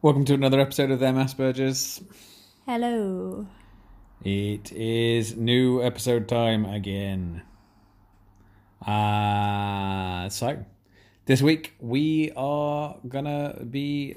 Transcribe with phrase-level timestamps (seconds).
[0.00, 2.02] Welcome to another episode of Them Aspergers.
[2.66, 3.46] Hello.
[4.24, 7.42] It is new episode time again.
[8.86, 10.64] Uh, so,
[11.26, 14.16] this week we are gonna be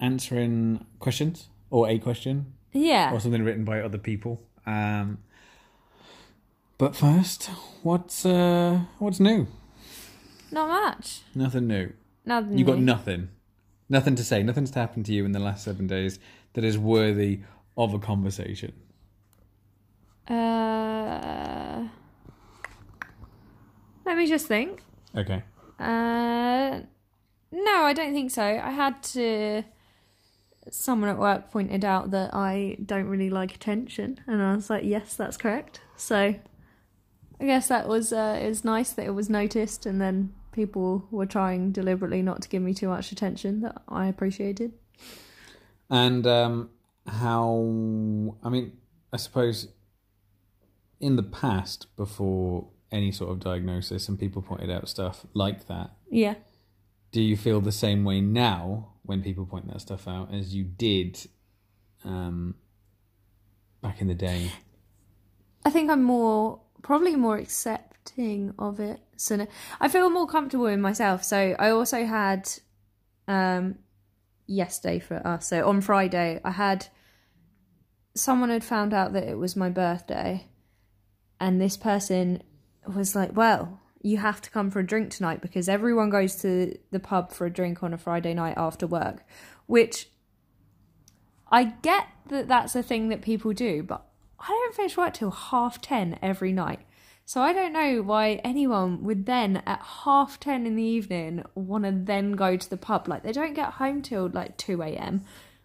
[0.00, 3.12] answering questions or a question Yeah.
[3.12, 4.40] or something written by other people.
[4.66, 5.18] Um,
[6.78, 7.50] but first,
[7.82, 9.46] what's uh, what's new?
[10.50, 11.20] Not much.
[11.34, 11.92] Nothing new.
[12.24, 12.56] Nothing.
[12.58, 13.28] You got nothing,
[13.88, 14.42] nothing to say.
[14.42, 16.18] Nothing's happened to you in the last seven days
[16.54, 17.40] that is worthy
[17.76, 18.72] of a conversation.
[20.28, 21.86] Uh,
[24.06, 24.82] let me just think.
[25.16, 25.42] Okay.
[25.78, 26.80] Uh,
[27.52, 28.42] no, I don't think so.
[28.42, 29.64] I had to.
[30.70, 34.84] Someone at work pointed out that I don't really like attention, and I was like,
[34.84, 36.34] "Yes, that's correct." So,
[37.38, 41.06] I guess that was uh, it was nice that it was noticed, and then people
[41.10, 44.72] were trying deliberately not to give me too much attention that I appreciated.
[45.90, 46.70] And um,
[47.06, 48.36] how?
[48.42, 48.72] I mean,
[49.12, 49.68] I suppose
[51.00, 55.90] in the past, before any sort of diagnosis, and people pointed out stuff like that.
[56.10, 56.34] Yeah.
[57.12, 60.64] Do you feel the same way now when people point that stuff out as you
[60.64, 61.18] did
[62.04, 62.54] um,
[63.82, 64.52] back in the day?
[65.64, 67.38] I think I'm more probably more
[68.04, 69.00] accepting of it.
[69.16, 69.46] So
[69.80, 71.24] I feel more comfortable in myself.
[71.24, 72.50] So I also had
[73.26, 73.76] um
[74.46, 75.48] yesterday for us.
[75.48, 76.86] So on Friday I had
[78.14, 80.46] someone had found out that it was my birthday
[81.40, 82.42] and this person
[82.94, 86.78] was like, "Well, you have to come for a drink tonight because everyone goes to
[86.90, 89.24] the pub for a drink on a Friday night after work."
[89.66, 90.10] Which
[91.50, 94.06] I get that that's a thing that people do, but
[94.38, 96.80] I don't finish work till half ten every night.
[97.26, 101.84] So I don't know why anyone would then at half ten in the evening want
[101.84, 103.08] to then go to the pub.
[103.08, 105.22] Like they don't get home till like two a.m.,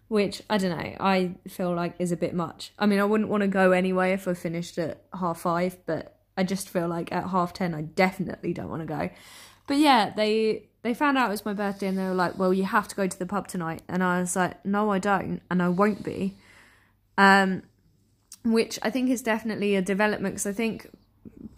[0.08, 0.96] which I don't know.
[0.98, 2.72] I feel like is a bit much.
[2.78, 6.16] I mean, I wouldn't want to go anyway if I finished at half five, but
[6.36, 9.10] I just feel like at half ten I definitely don't want to go.
[9.66, 12.54] But yeah, they they found out it was my birthday and they were like, "Well,
[12.54, 15.42] you have to go to the pub tonight," and I was like, "No, I don't,
[15.50, 16.38] and I won't be."
[17.18, 17.64] Um,
[18.44, 20.88] which I think is definitely a development because I think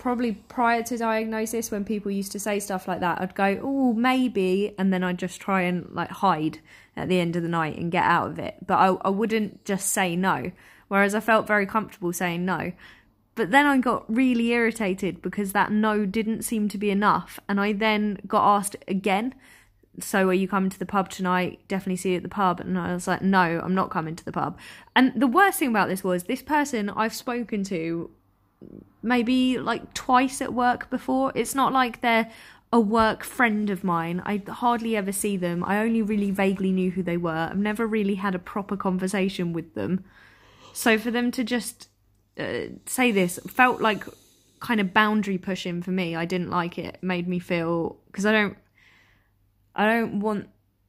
[0.03, 3.93] probably prior to diagnosis, when people used to say stuff like that, I'd go, "Oh,
[3.93, 6.59] maybe," and then I'd just try and like hide
[6.97, 8.57] at the end of the night and get out of it.
[8.67, 10.51] But I, I wouldn't just say no.
[10.89, 12.73] Whereas I felt very comfortable saying no.
[13.37, 17.61] But then I got really irritated because that no didn't seem to be enough, and
[17.61, 19.37] I then got asked again.
[20.01, 21.61] So are you coming to the pub tonight?
[21.69, 22.61] Definitely see you at the pub.
[22.61, 24.59] And I was like, no, I'm not coming to the pub.
[24.97, 28.11] And the worst thing about this was this person I've spoken to
[29.03, 31.33] maybe like twice at work before.
[31.35, 32.31] It's not like they're
[32.73, 34.23] a work friend of mine.
[34.25, 35.63] I hardly ever see them.
[35.65, 37.49] I only really vaguely knew who they were.
[37.51, 40.05] I've never really had a proper conversation with them.
[40.73, 41.89] So for them to just
[42.39, 44.05] uh, say this felt like
[44.61, 46.17] kind of boundary pushing for me.
[46.17, 46.95] I didn't like it.
[46.95, 48.57] it made me feel because I don't
[49.75, 50.49] I don't want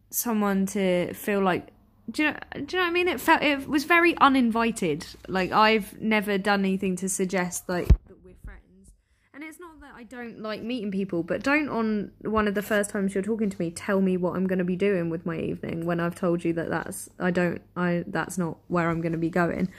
[0.09, 1.72] someone to feel like
[2.11, 3.07] do you know do you know what I mean?
[3.07, 5.05] It felt it was very uninvited.
[5.27, 8.91] Like I've never done anything to suggest like that we're friends.
[9.33, 12.61] And it's not that I don't like meeting people, but don't on one of the
[12.61, 15.25] first times you're talking to me tell me what I'm going to be doing with
[15.25, 19.01] my evening when I've told you that that's I don't I that's not where I'm
[19.01, 19.69] going to be going.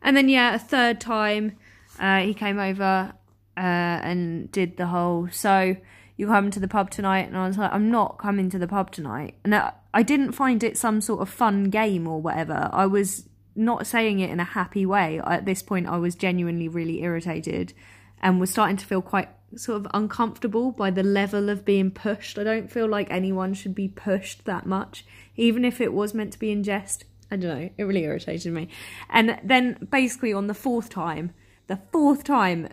[0.00, 1.56] And then yeah, a third time
[1.98, 3.12] uh, he came over
[3.56, 5.76] uh, and did the whole so
[6.16, 8.68] you come to the pub tonight and I was like I'm not coming to the
[8.68, 12.68] pub tonight and I, I didn't find it some sort of fun game or whatever.
[12.72, 15.20] I was not saying it in a happy way.
[15.24, 17.72] At this point I was genuinely really irritated
[18.20, 22.38] and was starting to feel quite sort of uncomfortable by the level of being pushed.
[22.38, 25.06] I don't feel like anyone should be pushed that much.
[25.36, 28.52] Even if it was meant to be in jest I don't know it really irritated
[28.52, 28.68] me.
[29.08, 31.32] And then basically on the fourth time
[31.68, 32.68] the fourth time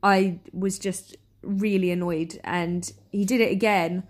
[0.00, 4.04] I was just really annoyed and he did it again.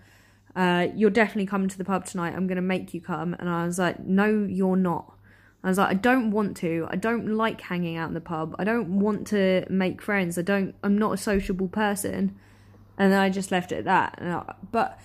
[0.54, 2.34] Uh, you're definitely coming to the pub tonight.
[2.34, 3.34] I'm going to make you come.
[3.38, 5.14] And I was like, no, you're not.
[5.64, 6.86] I was like, I don't want to.
[6.90, 8.54] I don't like hanging out in the pub.
[8.58, 10.36] I don't want to make friends.
[10.36, 12.36] I don't, I'm not a sociable person.
[12.98, 14.18] And then I just left it at that.
[14.20, 14.98] I- But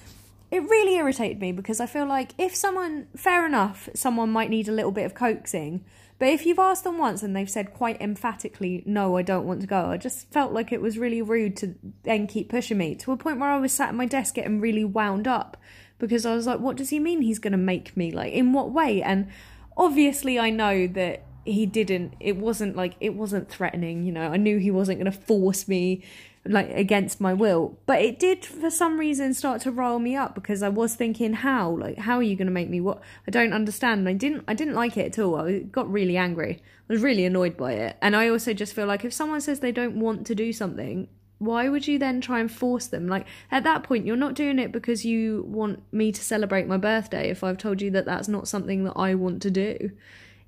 [0.51, 4.67] it really irritated me because I feel like if someone, fair enough, someone might need
[4.67, 5.85] a little bit of coaxing.
[6.19, 9.61] But if you've asked them once and they've said quite emphatically, no, I don't want
[9.61, 12.95] to go, I just felt like it was really rude to then keep pushing me
[12.95, 15.57] to a point where I was sat at my desk getting really wound up
[15.99, 18.11] because I was like, what does he mean he's going to make me?
[18.11, 19.01] Like, in what way?
[19.03, 19.27] And
[19.75, 24.37] obviously, I know that he didn't, it wasn't like, it wasn't threatening, you know, I
[24.37, 26.03] knew he wasn't going to force me
[26.47, 27.77] like against my will.
[27.85, 31.33] But it did for some reason start to roll me up because I was thinking,
[31.33, 31.71] how?
[31.71, 33.01] Like, how are you going to make me what?
[33.27, 33.99] I don't understand.
[33.99, 34.43] And I didn't.
[34.47, 35.35] I didn't like it at all.
[35.35, 36.61] I got really angry.
[36.89, 37.97] I was really annoyed by it.
[38.01, 41.07] And I also just feel like if someone says they don't want to do something,
[41.39, 43.07] why would you then try and force them?
[43.07, 46.77] Like at that point, you're not doing it because you want me to celebrate my
[46.77, 47.29] birthday.
[47.29, 49.91] If I've told you that that's not something that I want to do,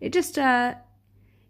[0.01, 0.75] it just uh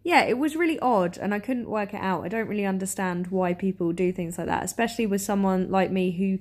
[0.09, 2.25] yeah, it was really odd and I couldn't work it out.
[2.25, 6.09] I don't really understand why people do things like that, especially with someone like me
[6.09, 6.39] who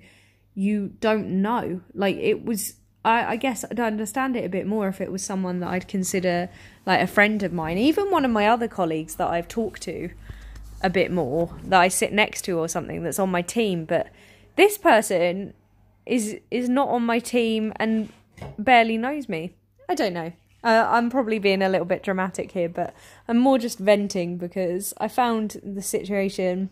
[0.54, 1.82] you don't know.
[1.92, 5.22] Like it was I, I guess I'd understand it a bit more if it was
[5.22, 6.48] someone that I'd consider
[6.86, 10.10] like a friend of mine, even one of my other colleagues that I've talked to
[10.82, 14.08] a bit more that I sit next to or something that's on my team, but
[14.56, 15.52] this person
[16.06, 18.10] is is not on my team and
[18.58, 19.56] barely knows me.
[19.90, 20.32] I don't know.
[20.64, 22.94] Uh, I'm probably being a little bit dramatic here, but
[23.28, 26.70] I'm more just venting because I found the situation.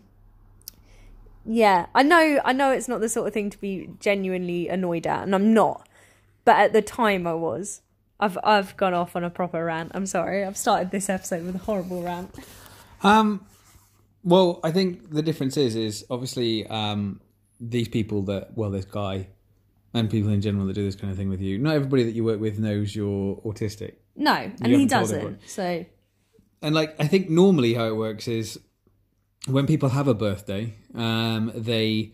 [1.45, 2.41] Yeah, I know.
[2.43, 5.53] I know it's not the sort of thing to be genuinely annoyed at, and I'm
[5.53, 5.87] not.
[6.43, 7.81] But at the time, I was.
[8.19, 9.91] I've I've gone off on a proper rant.
[9.93, 10.43] I'm sorry.
[10.43, 12.35] I've started this episode with a horrible rant.
[13.03, 13.45] Um,
[14.23, 17.21] well, I think the difference is is obviously um,
[17.61, 19.27] these people that well, this guy
[19.93, 21.57] and people in general that do this kind of thing with you.
[21.57, 23.95] Not everybody that you work with knows you're autistic.
[24.15, 25.39] No, and he doesn't.
[25.47, 25.85] So
[26.61, 28.59] And like I think normally how it works is
[29.47, 32.13] when people have a birthday, um, they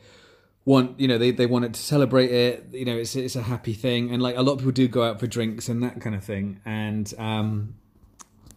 [0.66, 2.68] want you know they, they want it to celebrate it.
[2.72, 5.04] You know, it's it's a happy thing, and like a lot of people do go
[5.04, 6.60] out for drinks and that kind of thing.
[6.66, 7.76] And um,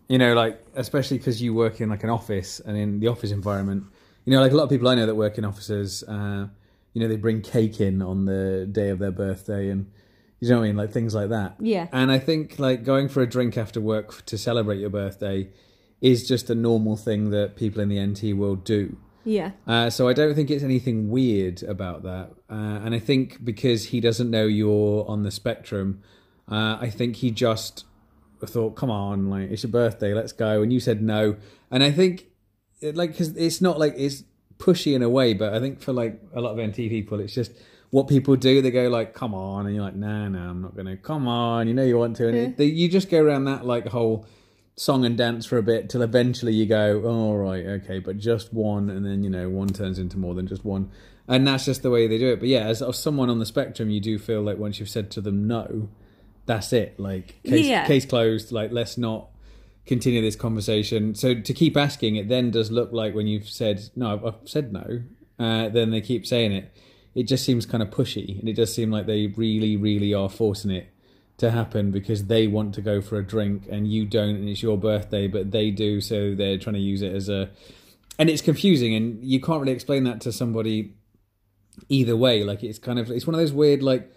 [0.09, 3.33] you know, like especially because you work in like an office and in the office
[3.33, 3.85] environment,
[4.25, 6.49] you know, like a lot of people I know that work in offices, uh,
[6.97, 9.91] you know, they bring cake in on the day of their birthday and.
[10.39, 11.57] You know what I mean, like things like that.
[11.61, 11.89] Yeah.
[11.93, 15.49] And I think like going for a drink after work to celebrate your birthday
[16.03, 18.99] is just a normal thing that people in the NT will do.
[19.25, 22.33] yeah, Uh, so I don't think it's anything weird about that.
[22.51, 26.03] Uh, and I think because he doesn't know you're on the spectrum,
[26.51, 27.87] uh, I think he just
[28.45, 31.37] thought, "Come on, like it's your birthday, let's go." And you said no.
[31.71, 32.27] And I think,
[32.83, 34.23] like, because it's not like it's
[34.59, 37.35] pushy in a way, but I think for like a lot of NT people, it's
[37.35, 37.53] just
[37.91, 38.63] what people do.
[38.63, 41.69] They go like, "Come on," and you're like, "Nah, nah, I'm not gonna." Come on,
[41.69, 44.27] you know you want to, and it, they, you just go around that like whole
[44.79, 48.19] song and dance for a bit till eventually you go, oh, all right, okay, but
[48.19, 50.91] just one, and then you know one turns into more than just one,
[51.29, 52.41] and that's just the way they do it.
[52.41, 55.11] But yeah, as, as someone on the spectrum, you do feel like once you've said
[55.13, 55.89] to them no,
[56.45, 56.99] that's it.
[57.01, 57.87] Like case, Yeah.
[57.87, 58.53] case closed.
[58.53, 59.29] Like let's not
[59.87, 61.15] continue this conversation.
[61.15, 64.73] So to keep asking, it then does look like when you've said no, I've, said
[64.73, 65.03] no,
[65.39, 66.77] uh, then they keep saying it.
[67.15, 70.29] It just seems kind of pushy, and it does seem like they really, really are
[70.29, 70.93] forcing it
[71.39, 74.63] to happen because they want to go for a drink and you don't and it's
[74.63, 77.51] your birthday but they do so they're trying to use it as a
[78.19, 80.95] and it's confusing and you can't really explain that to somebody
[81.91, 84.11] either way like it's kind of it's one of those weird like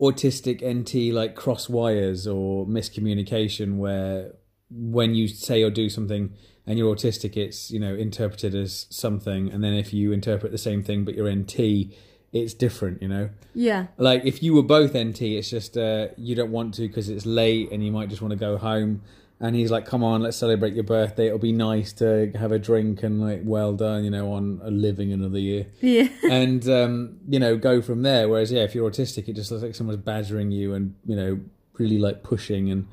[0.00, 4.32] autistic nt like cross wires or miscommunication where
[4.74, 6.32] when you say or do something
[6.66, 10.58] and you're autistic it's you know interpreted as something and then if you interpret the
[10.58, 11.58] same thing but you're nt
[12.32, 16.34] it's different you know yeah, like if you were both NT, it's just uh, you
[16.34, 19.02] don't want to because it's late and you might just want to go home.
[19.40, 21.26] And he's like, "Come on, let's celebrate your birthday.
[21.26, 25.12] It'll be nice to have a drink and like, well done, you know, on living
[25.12, 28.28] another year." yeah, and um, you know, go from there.
[28.28, 31.40] Whereas, yeah, if you're autistic, it just looks like someone's badgering you and you know,
[31.76, 32.86] really like pushing, and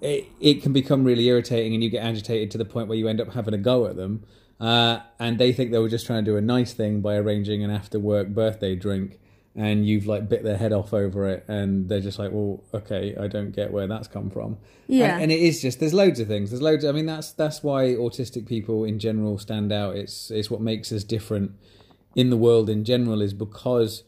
[0.00, 3.08] it it can become really irritating, and you get agitated to the point where you
[3.08, 4.24] end up having a go at them.
[4.58, 7.64] Uh, and they think they were just trying to do a nice thing by arranging
[7.64, 9.18] an after work birthday drink,
[9.56, 13.16] and you've like bit their head off over it, and they're just like, well, okay,
[13.18, 14.58] I don't get where that's come from.
[14.86, 15.14] Yeah.
[15.14, 16.50] and, and it is just there's loads of things.
[16.50, 16.84] There's loads.
[16.84, 19.96] I mean, that's that's why autistic people in general stand out.
[19.96, 21.52] It's it's what makes us different
[22.14, 24.02] in the world in general is because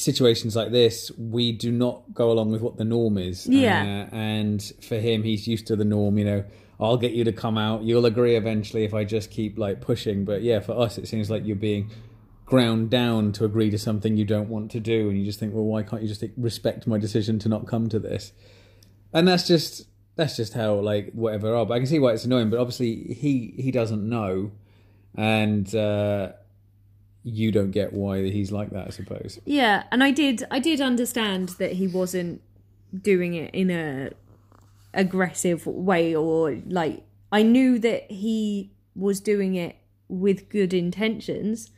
[0.00, 3.46] situations like this we do not go along with what the norm is.
[3.46, 4.06] Yeah.
[4.12, 6.44] Uh, and for him he's used to the norm you know
[6.78, 7.82] i'll get you to come out.
[7.82, 10.24] You'll agree eventually if i just keep like pushing.
[10.24, 11.90] But yeah for us it seems like you're being
[12.44, 15.08] ground down to agree to something you don't want to do.
[15.08, 17.88] And you just think well why can't you just respect my decision to not come
[17.88, 18.32] to this?
[19.12, 21.66] And that's just that's just how like whatever are.
[21.66, 22.50] But i can see why it's annoying.
[22.50, 24.52] But obviously he he doesn't know.
[25.14, 26.32] And uh
[27.22, 29.84] you don't get why he's like that i suppose yeah.
[29.90, 32.40] And I did, I did understand that he wasn't
[32.98, 34.10] doing it in a
[34.92, 39.76] aggressive way or like I knew that he was doing it
[40.08, 41.70] with good intentions.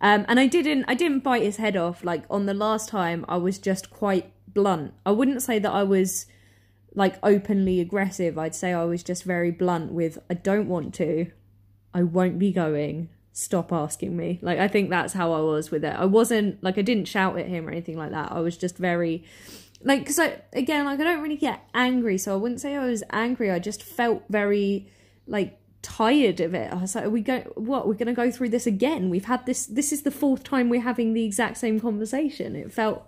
[0.00, 2.04] Um, and I didn't I didn't bite his head off.
[2.04, 4.94] Like on the last time I was just quite blunt.
[5.04, 6.26] I wouldn't say that I was
[6.94, 8.38] like openly aggressive.
[8.38, 11.30] I'd say I was just very blunt with I don't want to.
[11.92, 13.08] I won't be going.
[13.34, 14.38] Stop asking me.
[14.40, 15.94] Like I think that's how I was with it.
[15.94, 18.32] I wasn't like I didn't shout at him or anything like that.
[18.32, 19.24] I was just very
[19.82, 22.86] like because I again like I don't really get angry, so I wouldn't say I
[22.86, 23.50] was angry.
[23.50, 24.88] I just felt very
[25.26, 26.72] like tired of it.
[26.72, 29.10] I was like, are we go what we're gonna go through this again?
[29.10, 32.54] We've had this this is the fourth time we're having the exact same conversation.
[32.54, 33.04] It felt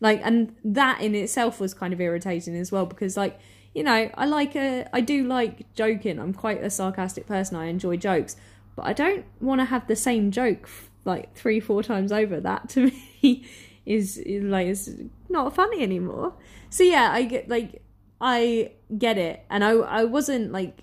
[0.00, 3.38] like and that in itself was kind of irritating as well because like
[3.74, 6.18] you know I like a I do like joking.
[6.18, 7.58] I'm quite a sarcastic person.
[7.58, 8.36] I enjoy jokes,
[8.76, 10.68] but I don't want to have the same joke
[11.04, 12.40] like three four times over.
[12.40, 12.90] That to
[13.22, 13.46] me
[13.84, 14.94] is, is like is
[15.28, 16.34] not funny anymore.
[16.70, 17.82] So yeah, I get like
[18.20, 20.82] I get it, and I I wasn't like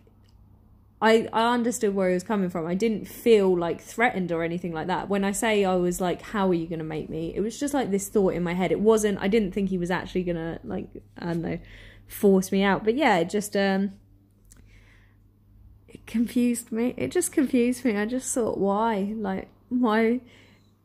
[1.03, 2.65] I, I understood where he was coming from.
[2.65, 5.09] I didn't feel like threatened or anything like that.
[5.09, 7.59] When I say I was like, "How are you going to make me?" It was
[7.59, 8.71] just like this thought in my head.
[8.71, 9.19] It wasn't.
[9.19, 10.87] I didn't think he was actually going to like
[11.19, 11.59] I don't know
[12.07, 12.85] force me out.
[12.85, 13.91] But yeah, it just um
[16.07, 16.93] confused me.
[16.97, 17.97] It just confused me.
[17.97, 19.13] I just thought, why?
[19.15, 20.21] Like, why?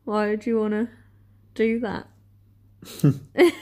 [0.05, 0.89] Why would you want to
[1.55, 2.07] do that?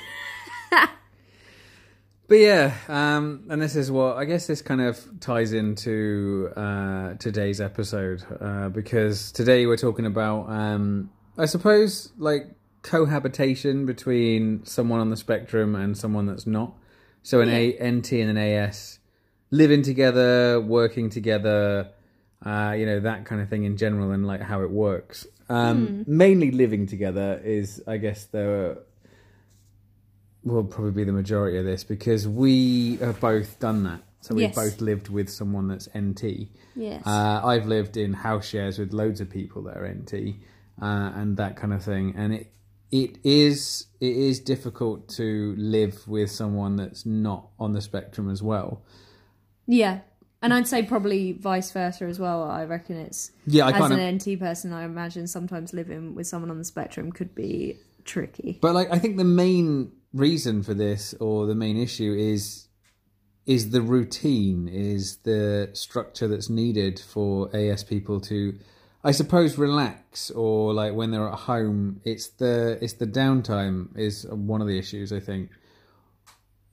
[2.30, 7.14] But yeah, um, and this is what I guess this kind of ties into uh,
[7.14, 12.48] today's episode uh, because today we're talking about, um, I suppose, like
[12.82, 16.74] cohabitation between someone on the spectrum and someone that's not.
[17.24, 17.56] So an Yeah.
[17.86, 19.00] A- NT and an AS
[19.52, 21.90] living together, working together,
[22.46, 25.28] uh, you know that kind of thing in general, and like how it works.
[25.50, 28.84] Um, Mainly living together is, I guess, the
[30.44, 34.02] will probably be the majority of this because we have both done that.
[34.22, 34.56] So we've Yes.
[34.56, 36.50] both lived with someone that's NT.
[36.76, 37.04] Yes.
[37.06, 40.36] Uh, I've lived in house shares with loads of people that are NT
[40.82, 42.52] uh, and that kind of thing, and it
[42.92, 48.42] it is it is difficult to live with someone that's not on the spectrum as
[48.42, 48.82] well.
[49.68, 50.00] Yeah.
[50.42, 52.44] And I'd say probably vice versa as well.
[52.44, 54.16] I reckon it's Yeah, I as an.
[54.16, 58.60] NT person, I imagine sometimes living with someone on the spectrum could be tricky.
[58.62, 62.68] But like, I think the main reason for this, or the main issue, is
[63.48, 68.60] is the routine, is the structure that's needed for AS people to,
[69.04, 72.00] I suppose, relax, or like when they're at home.
[72.06, 75.12] It's the it's the downtime is one of the issues.
[75.12, 75.50] I think.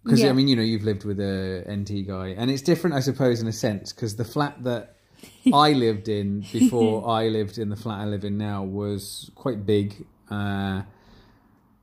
[0.05, 0.29] Because Yeah.
[0.31, 3.41] I mean, you know, you've lived with a NT guy, and it's different, I suppose,
[3.41, 3.93] in a sense.
[3.93, 4.97] Because the flat that
[5.53, 9.65] I lived in before I lived in the flat I live in now was quite
[9.65, 10.07] big.
[10.31, 10.83] Uh,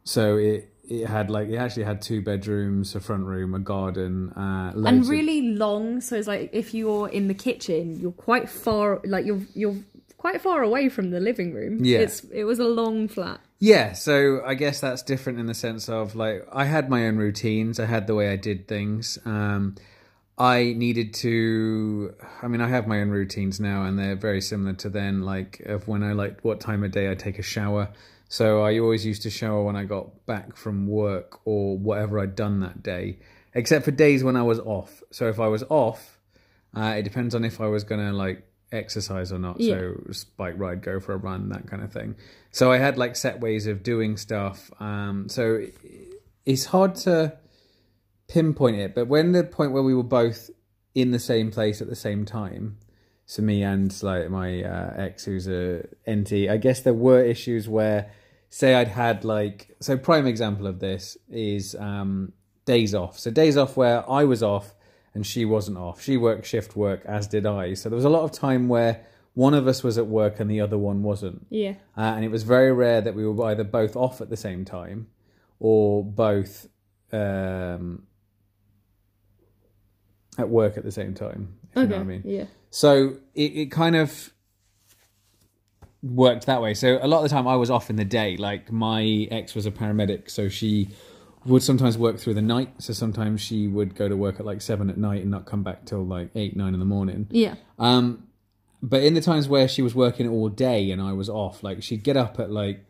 [0.03, 4.31] so it it had like it actually had two bedrooms, a front room, a garden,
[4.33, 6.01] uh, and of- really long.
[6.01, 8.99] So it's like if you're in the kitchen, you're quite far.
[9.03, 9.77] Like you're you're
[10.17, 11.83] quite far away from the living room.
[11.83, 11.99] Yeah.
[11.99, 13.39] It's it was a long flat.
[13.61, 17.17] Yeah, so I guess that's different in the sense of like I had my own
[17.17, 19.19] routines, I had the way I did things.
[19.23, 19.75] Um,
[20.35, 22.15] I needed to.
[22.41, 25.21] I mean, I have my own routines now, and they're very similar to then.
[25.21, 27.89] Like of when I like what time of day I take a shower.
[28.29, 32.35] So I always used to shower when I got back from work or whatever I'd
[32.35, 33.19] done that day,
[33.53, 35.03] except for days when I was off.
[35.11, 36.17] So if I was off,
[36.75, 39.59] uh, it depends on if I was gonna like exercise or not.
[39.59, 39.75] Yeah.
[39.75, 42.15] So bike ride, go for a run, that kind of thing.
[42.51, 44.69] So I had like set ways of doing stuff.
[44.79, 45.65] Um, so
[46.45, 47.37] it's hard to
[48.27, 50.49] pinpoint it, but when the point where we were both
[50.93, 52.77] in the same place at the same time,
[53.25, 57.69] so me and like my uh, ex who's a NT, I guess there were issues
[57.69, 58.11] where,
[58.49, 62.33] say, I'd had like so prime example of this is um,
[62.65, 63.17] days off.
[63.17, 64.73] So days off where I was off
[65.13, 66.01] and she wasn't off.
[66.01, 67.73] She worked shift work as did I.
[67.75, 70.49] So there was a lot of time where one of us was at work and
[70.49, 71.45] the other one wasn't.
[71.49, 71.75] Yeah.
[71.97, 74.65] Uh, and it was very rare that we were either both off at the same
[74.65, 75.07] time
[75.59, 76.67] or both
[77.11, 78.03] um,
[80.37, 81.55] at work at the same time.
[81.71, 82.23] If you know what I mean.
[82.25, 82.45] Yeah.
[82.69, 84.33] So it, it kind of
[86.03, 86.73] worked that way.
[86.73, 88.37] So a lot of the time I was off in the day.
[88.37, 90.89] Like my ex was a paramedic, so she
[91.45, 92.73] would sometimes work through the night.
[92.79, 95.63] So sometimes she would go to work at like seven at night and not come
[95.63, 97.27] back till like eight, nine in the morning.
[97.29, 97.55] Yeah.
[97.79, 98.27] Um,
[98.81, 101.83] but in the times where she was working all day and I was off, like
[101.83, 102.85] she'd get up at like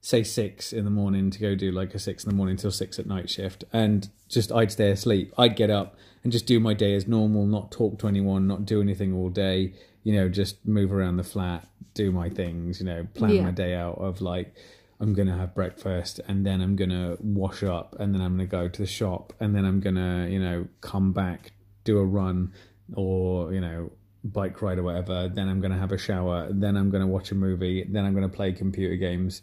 [0.00, 2.70] say six in the morning to go do like a six in the morning till
[2.70, 5.32] six at night shift, and just I'd stay asleep.
[5.38, 8.64] I'd get up and just do my day as normal, not talk to anyone, not
[8.66, 9.72] do anything all day.
[10.04, 12.78] You know, just move around the flat, do my things.
[12.80, 13.42] You know, plan Yeah.
[13.42, 14.54] my day out of like.
[14.98, 18.66] I'm gonna have breakfast and then I'm gonna wash up and then I'm gonna go
[18.66, 21.52] to the shop and then I'm gonna, you know, come back,
[21.84, 22.54] do a run
[22.94, 23.92] or, you know,
[24.32, 25.28] bike ride or whatever.
[25.28, 26.48] Then I'm gonna have a shower.
[26.50, 27.84] Then I'm gonna watch a movie.
[27.88, 29.42] Then I'm gonna play computer games.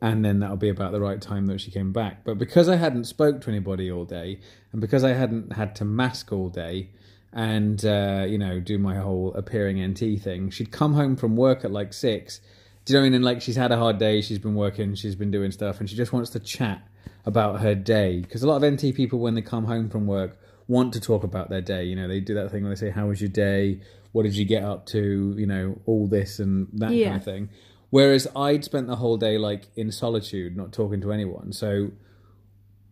[0.00, 2.24] And then that'll be about the right time that she came back.
[2.24, 4.40] But because I hadn't spoke to anybody all day,
[4.72, 6.90] and because I hadn't had to mask all day,
[7.32, 10.50] and uh, you know do my whole appearing NT thing.
[10.50, 12.40] She'd come home from work at like six.
[12.84, 13.14] Do you know what I mean?
[13.14, 15.88] And like she's had a hard day, she's been working, she's been doing stuff, and
[15.88, 16.82] she just wants to chat
[17.24, 18.20] about her day.
[18.20, 21.22] Because a lot of NT people, when they come home from work, want to talk
[21.22, 21.84] about their day.
[21.84, 23.80] You know, they do that thing where they say, "How was your day?
[24.12, 27.08] What did you get up to?" You know, all this and that Yeah.
[27.08, 27.48] kind of thing.
[27.90, 31.52] Whereas I'd spent the whole day like in solitude, not talking to anyone.
[31.52, 31.90] So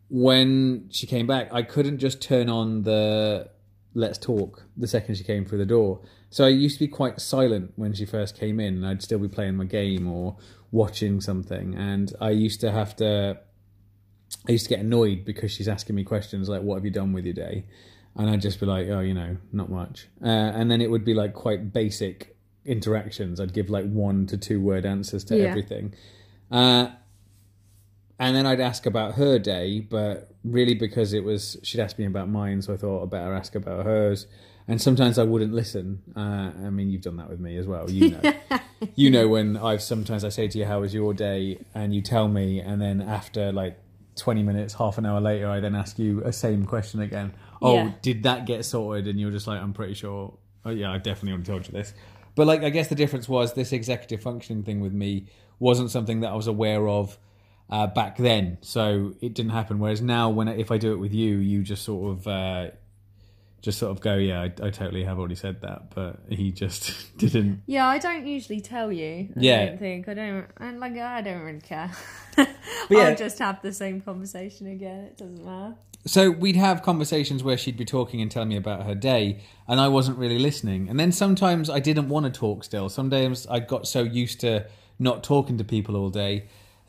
[0.08, 3.48] when she came back, I couldn't just turn on the
[3.92, 6.00] let's talk the second she came through the door.
[6.30, 9.18] So I used to be quite silent when she first came in, and I'd still
[9.18, 10.36] be playing my game or
[10.70, 11.74] watching something.
[11.74, 13.38] And I used to have to,
[14.48, 17.12] I used to get annoyed because she's asking me questions like, "What have you done
[17.12, 17.64] with your day?"
[18.16, 21.04] And I'd just be like, "Oh, you know, not much." Uh, and then it would
[21.04, 23.40] be like quite basic interactions.
[23.40, 25.44] I'd give like one to two word answers to Yeah.
[25.44, 25.94] everything.
[26.50, 26.88] Uh,
[28.18, 32.04] and then I'd ask about her day, but really because it was she'd asked me
[32.04, 34.26] about mine, so I thought I'd better ask about hers.
[34.68, 36.02] And sometimes I wouldn't listen.
[36.14, 37.90] Uh, I mean, you've done that with me as well.
[37.90, 38.32] You know,
[38.94, 42.02] you know when I've sometimes I say to you, "How was your day?" and you
[42.02, 43.78] tell me, and then after like
[44.20, 47.32] twenty minutes, half an hour later, I then ask you a same question again.
[47.60, 47.92] Oh, Yeah.
[48.02, 49.08] did that get sorted?
[49.08, 50.34] And you're just like, "I'm pretty sure."
[50.64, 51.94] Oh yeah, I definitely already told you this.
[52.34, 55.26] But like, I guess the difference was this executive functioning thing with me
[55.58, 57.18] wasn't something that I was aware of
[57.70, 59.78] uh, back then, so it didn't happen.
[59.78, 62.70] Whereas now, when if I do it with you, you just sort of uh,
[63.62, 66.94] just sort of go, "Yeah, I, I totally have already said that," but he just
[67.18, 67.62] didn't.
[67.66, 69.28] Yeah, I don't usually tell you.
[69.36, 69.66] I Yeah.
[69.66, 70.46] don't think I don't.
[70.58, 71.90] And like, I don't really care.
[72.38, 72.98] yeah.
[72.98, 75.04] I'll just have the same conversation again.
[75.04, 75.74] It doesn't matter.
[76.06, 79.78] So we'd have conversations where she'd be talking and telling me about her day, and
[79.78, 80.88] I wasn't really listening.
[80.88, 82.88] And then sometimes I didn't want to talk still.
[82.88, 84.66] Sometimes I got so used to
[84.98, 86.46] not talking to people all day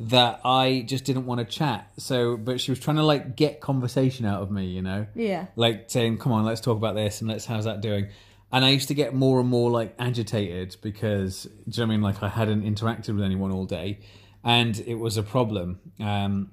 [0.10, 1.90] that I just didn't want to chat.
[1.98, 5.06] So, but she was trying to like get conversation out of me, you know?
[5.16, 5.48] Yeah.
[5.56, 8.08] like saying, "Come on, let's talk about this and let's how's that doing."
[8.54, 11.84] And I used to get more and more like agitated because, do you know what
[11.84, 12.02] I mean?
[12.02, 14.00] Like I hadn't interacted with anyone all day,
[14.44, 15.80] and it was a problem.
[16.00, 16.52] Um,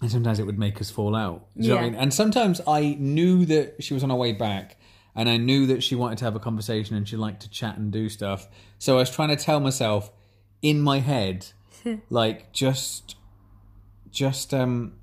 [0.00, 1.46] and sometimes it would make us fall out.
[1.56, 1.90] Do you know what I Yeah.
[1.92, 2.00] mean?
[2.00, 4.76] And sometimes I knew that she was on her way back,
[5.14, 7.76] and I knew that she wanted to have a conversation and she liked to chat
[7.78, 8.48] and do stuff.
[8.78, 10.10] So I was trying to tell myself
[10.60, 11.46] in my head,
[12.10, 13.16] like just,
[14.10, 14.94] just um,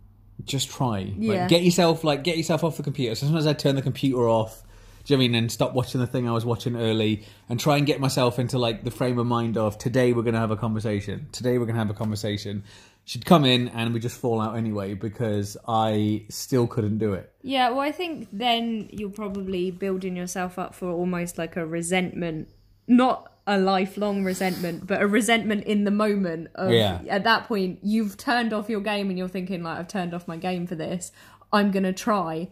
[0.46, 1.00] just try.
[1.00, 1.42] Yeah.
[1.42, 3.16] Like, get yourself like get yourself off the computer.
[3.16, 4.64] Sometimes I turn the computer off.
[5.06, 5.36] Do you know I mean?
[5.36, 8.60] And stop watching the thing I was watching early and try and get myself into
[8.60, 11.28] like the frame of mind of today we're gonna have a conversation.
[11.32, 12.64] Today we're gonna have a conversation.
[13.06, 17.34] She'd come in and we just fall out anyway because I still couldn't do it.
[17.42, 22.50] Yeah, well, I think then you're probably building yourself up for almost like a resentment,
[22.88, 26.50] not a lifelong resentment, but a resentment in the moment.
[26.56, 27.02] Of, Yeah.
[27.10, 30.28] At that point, you've turned off your game and you're thinking, like, I've turned off
[30.28, 31.12] my game for this.
[31.52, 32.50] I'm going to try.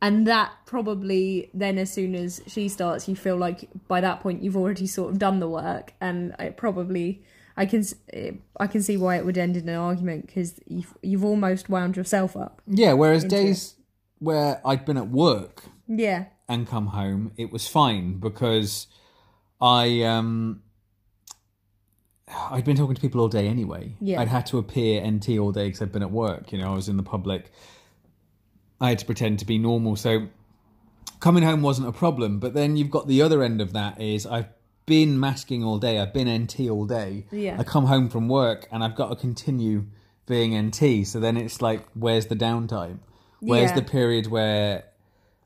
[0.00, 4.44] And that probably then, as soon as she starts, you feel like by that point
[4.44, 7.24] you've already sort of done the work, and it probably
[7.56, 7.82] I can
[8.60, 11.96] I can see why it would end in an argument because you've you've almost wound
[11.96, 12.62] yourself up.
[12.68, 13.74] Yeah, whereas days
[14.20, 18.86] where I'd been at work Yeah, and come home, it was fine because
[19.60, 20.62] I um
[22.50, 23.94] I'd been talking to people all day anyway.
[24.00, 24.20] Yeah.
[24.20, 26.52] I'd had to appear NT all day because I'd been at work.
[26.52, 27.50] You know, I was in the public.
[28.80, 30.28] I had to pretend to be normal, so
[31.20, 32.38] coming home wasn't a problem.
[32.38, 34.48] But then you've got the other end of that is I've
[34.86, 35.98] been masking all day.
[35.98, 37.26] I've been NT all day.
[37.32, 37.56] Yeah.
[37.58, 39.86] I come home from work and I've got to continue
[40.26, 41.06] being NT.
[41.06, 42.98] So then it's like, where's the downtime?
[43.40, 43.76] Where's Yeah.
[43.76, 44.84] the period where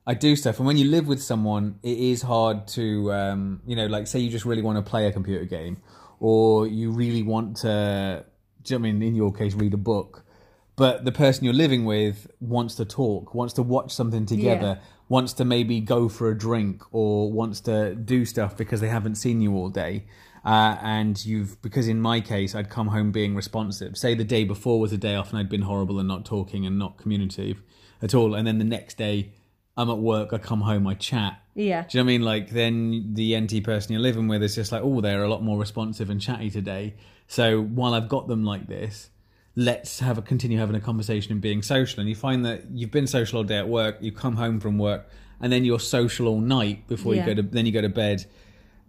[0.07, 0.59] I do stuff?
[0.59, 4.19] And when you live with someone, it is hard to, um, you know, like say
[4.19, 5.81] you just really want to play a computer game,
[6.19, 8.25] or you really want to.
[8.67, 9.03] you know I mean?
[9.03, 10.25] In your case, read a book.
[10.75, 15.35] But the person you're living with wants to talk, wants to watch something together, wants
[15.35, 19.41] to maybe go for a drink or wants to do stuff because they haven't seen
[19.43, 20.07] you all day.
[20.45, 23.97] Uh, and you've, because in my case, I'd come home being responsive.
[23.97, 26.67] Say the day before was a day off and I'd been horrible and not talking
[26.67, 27.62] and not communicative
[28.01, 28.35] at all.
[28.35, 29.35] And then the next day,
[29.83, 31.40] I'm at work, I come home, I chat.
[31.55, 32.23] yeah, Do you know what I mean?
[32.23, 35.42] Like then the NT person you're living with is just like, oh, they're a lot
[35.42, 36.95] more responsive and chatty today.
[37.27, 39.11] So while I've got them like this,
[39.55, 42.01] let's have a continue having a conversation and being social.
[42.01, 44.79] And you find that you've been social all day at work, you come home from
[44.79, 45.09] work,
[45.40, 47.27] and then you're social all night before Yeah.
[47.27, 48.25] you go to then you go to bed.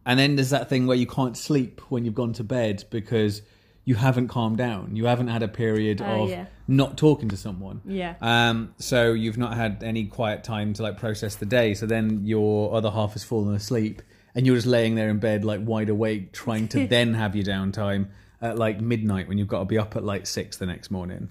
[0.06, 3.42] And then there's that thing where you can't sleep when you've gone to bed because
[3.86, 4.96] you haven't calmed down.
[4.96, 6.46] You haven't had a period Oh, of yeah.
[6.68, 7.82] not talking to someone.
[7.86, 11.74] yeah, Um, so you've not had any quiet time to like process the day.
[11.74, 14.02] So then your other half has fallen asleep,
[14.36, 17.46] and you're just laying there in bed like wide awake, trying to then have your
[17.46, 18.08] downtime
[18.42, 21.30] at like midnight when you've got to be up at like six the next morning.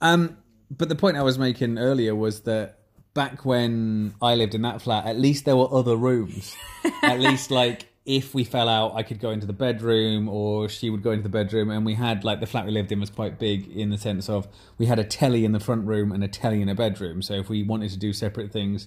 [0.00, 0.36] Um,
[0.70, 2.78] but the point I was making earlier was that
[3.14, 6.54] back when I lived in that flat, at least there were other rooms.
[7.02, 10.88] at least like if we fell out, I could go into the bedroom, or she
[10.90, 13.10] would go into the bedroom, and we had like the flat we lived in was
[13.10, 14.46] quite big in the sense of
[14.78, 17.20] we had a telly in the front room and a telly in a bedroom.
[17.20, 18.86] So if we wanted to do separate things,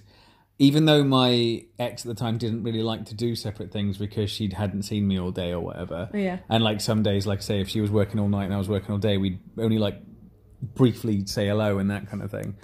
[0.58, 4.30] even though my ex at the time didn't really like to do separate things because
[4.30, 6.08] she hadn't seen me all day or whatever.
[6.14, 6.38] Yeah.
[6.48, 8.70] And like some days, like say if she was working all night and I was
[8.70, 10.00] working all day, we'd only like
[10.62, 12.56] briefly say hello and that kind of thing.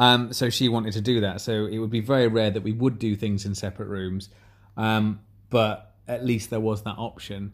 [0.00, 1.40] Um, so she wanted to do that.
[1.40, 4.30] So it would be very rare that we would do things in separate rooms.
[4.76, 7.52] Um, but at least there was that option.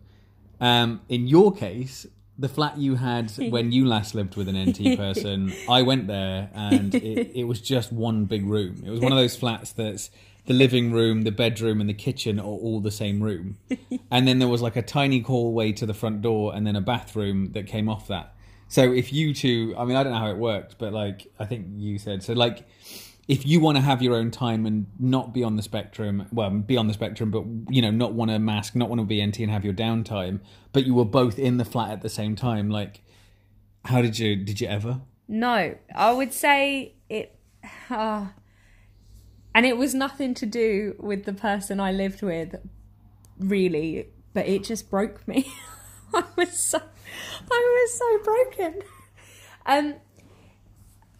[0.61, 2.07] Um, in your case,
[2.39, 6.51] the flat you had when you last lived with an NT person, I went there
[6.55, 8.83] and it, it was just one big room.
[8.87, 10.11] It was one of those flats that's
[10.47, 13.59] the living room, the bedroom, and the kitchen are all the same room.
[14.11, 16.81] And then there was like a tiny hallway to the front door and then a
[16.81, 18.35] bathroom that came off that.
[18.69, 21.45] So if you two, I mean, I don't know how it worked, but like I
[21.45, 22.67] think you said, so like
[23.29, 26.49] if you want to have your own time and not be on the spectrum, well,
[26.49, 29.25] be on the spectrum, but you know, not want to mask, not want to be
[29.25, 30.41] NT and have your downtime,
[30.73, 33.03] but you were both in the flat at the same time, like,
[33.85, 35.03] how did you did you ever?
[35.29, 37.39] No, I would say it.
[37.91, 38.29] Uh,
[39.55, 42.55] and it was nothing to do with the person I lived with,
[43.39, 45.53] really, but it just broke me.
[46.15, 46.81] I was so,
[47.51, 48.83] I was so broken.
[49.67, 49.95] Um,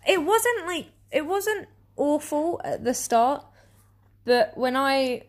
[0.07, 1.69] it wasn't like it wasn't
[1.99, 3.45] awful at the start,
[4.25, 5.25] but when I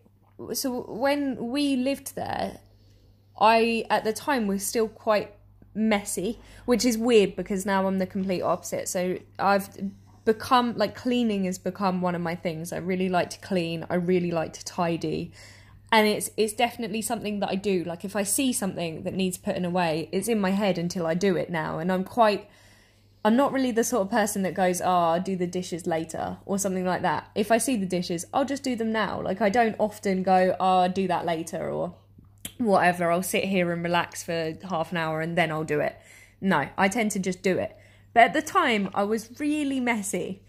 [0.53, 2.60] so when we lived there,
[3.39, 5.34] I at the time was still quite
[5.73, 8.88] messy, which is weird because now I'm the complete opposite.
[8.88, 9.69] So I've
[10.25, 12.71] become like cleaning has become one of my things.
[12.71, 13.86] I really like to clean.
[13.89, 15.32] I really like to tidy.
[15.91, 17.84] And it's it's definitely something that I do.
[17.84, 21.15] Like if I see something that needs putting away, it's in my head until I
[21.15, 21.79] do it now.
[21.79, 22.47] And I'm quite
[23.23, 26.38] I'm not really the sort of person that goes, "Oh, I'll do the dishes later"
[26.45, 27.29] or something like that.
[27.36, 29.21] If I see the dishes, I'll just do them now.
[29.21, 31.95] Like I don't often go, "Oh, I'll do that later" or
[32.58, 33.12] whatever.
[33.12, 35.97] I'll sit here and relax for half an hour and then I'll do it.
[36.41, 37.75] No, I tend to just do it.
[38.13, 40.41] But at the time, I was really messy.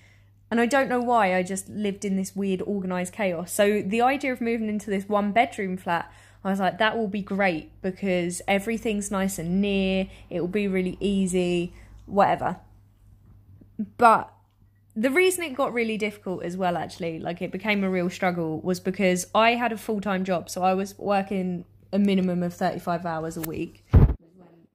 [0.50, 3.52] And I don't know why, I just lived in this weird organized chaos.
[3.52, 7.06] So the idea of moving into this one bedroom flat, I was like, that will
[7.06, 11.72] be great because everything's nice and near, it will be really easy,
[12.10, 12.60] whatever.
[13.96, 14.32] But
[14.94, 18.60] the reason it got really difficult as well, actually, like it became a real struggle,
[18.60, 20.50] was because I had a full time job.
[20.50, 24.66] So I was working a minimum of 35 hours a week when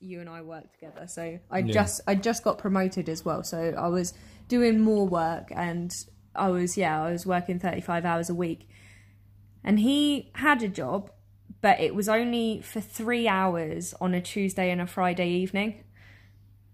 [0.00, 1.06] you and I worked together.
[1.06, 1.72] So I Yeah.
[1.72, 3.42] just I just got promoted as well.
[3.44, 4.14] So I was
[4.48, 5.94] doing more work and
[6.34, 8.68] I was yeah, I was working 35 hours a week.
[9.62, 11.10] And he had a job,
[11.60, 15.84] but it was only for 3 hours on a Tuesday and a Friday evening.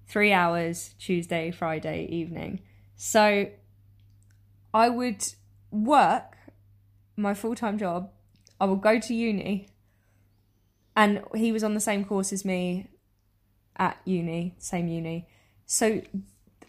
[0.07, 2.61] 3 hours Tuesday, Friday evening.
[2.97, 3.49] So
[4.73, 5.27] I would
[5.71, 6.37] work
[7.17, 8.11] my full-time job.
[8.61, 9.69] I would go to uni
[10.95, 12.89] and he was on the same course as me
[13.77, 15.29] at uni, same uni.
[15.67, 16.03] So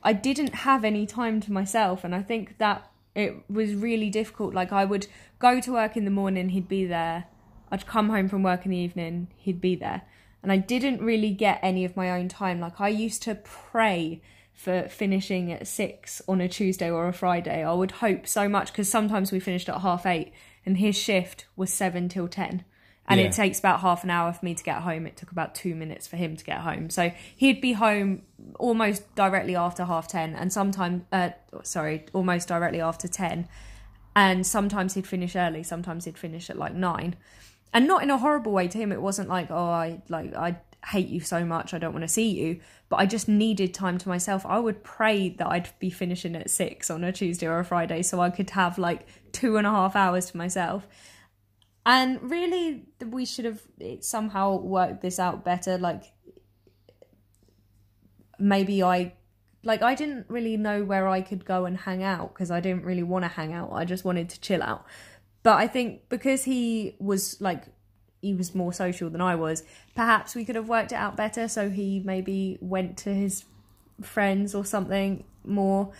[0.03, 4.53] I didn't have any time to myself, and I think that it was really difficult.
[4.53, 5.07] Like I would
[5.39, 7.25] go to work in the morning, he'd be there.
[7.71, 10.03] I'd come home from work in the evening, he'd be there.
[10.43, 12.59] And I didn't really get any of my own time.
[12.59, 14.21] Like I used to pray
[14.53, 17.63] for finishing at six on a Tuesday or a Friday.
[17.63, 20.33] I would hope so much because sometimes we finished at half eight
[20.65, 22.63] and his shift was seven till ten
[23.07, 23.27] and Yeah.
[23.27, 25.07] it takes about half an hour for me to get home.
[25.07, 26.89] It took about two minutes for him to get home.
[26.89, 28.23] So he'd be home
[28.59, 31.29] almost directly after half ten, and sometimes, uh,
[31.63, 33.47] sorry, almost directly after ten.
[34.15, 35.63] And sometimes he'd finish early.
[35.63, 37.15] Sometimes he'd finish at like nine,
[37.73, 38.91] and not in a horrible way to him.
[38.91, 41.73] It wasn't like, oh, I like I hate you so much.
[41.73, 42.59] I don't want to see you.
[42.89, 44.45] But I just needed time to myself.
[44.45, 48.01] I would pray that I'd be finishing at six on a Tuesday or a Friday,
[48.01, 50.87] so I could have like two and a half hours to myself
[51.87, 53.61] and really we should have
[54.01, 56.03] somehow worked this out better like
[58.37, 59.13] maybe i
[59.63, 62.83] like i didn't really know where i could go and hang out because i didn't
[62.83, 64.85] really want to hang out i just wanted to chill out
[65.47, 67.63] but i think because he was like
[68.21, 69.63] he was more social than i was
[69.95, 73.45] perhaps we could have worked it out better so he maybe went to his
[74.01, 75.93] friends or something more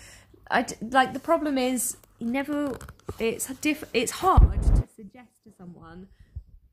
[0.51, 2.77] i like the problem is he never
[3.19, 6.10] it's diff it's hard to suggest to someone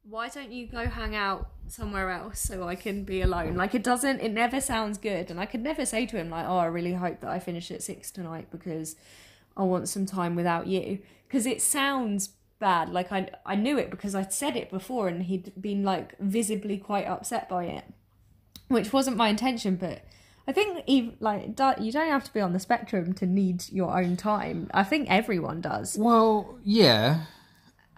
[0.02, 3.54] why don't you go hang out somewhere else so I can be alone?
[3.54, 5.30] Like it doesn't, it never sounds good.
[5.30, 7.70] And I could never say to him like, oh, I really hope that I finish
[7.70, 8.96] at six tonight because
[9.56, 10.98] I want some time without you.
[11.26, 12.34] Because it sounds
[12.68, 12.84] bad.
[12.98, 13.20] Like I,
[13.52, 17.48] I knew it because I'd said it before and he'd been like visibly quite upset
[17.48, 17.84] by it,
[18.68, 19.76] which wasn't my intention.
[19.76, 19.96] But
[20.48, 21.42] I think even like
[21.84, 24.58] you don't have to be on the spectrum to need your own time.
[24.72, 25.96] I think everyone does.
[25.98, 27.24] Well, yeah,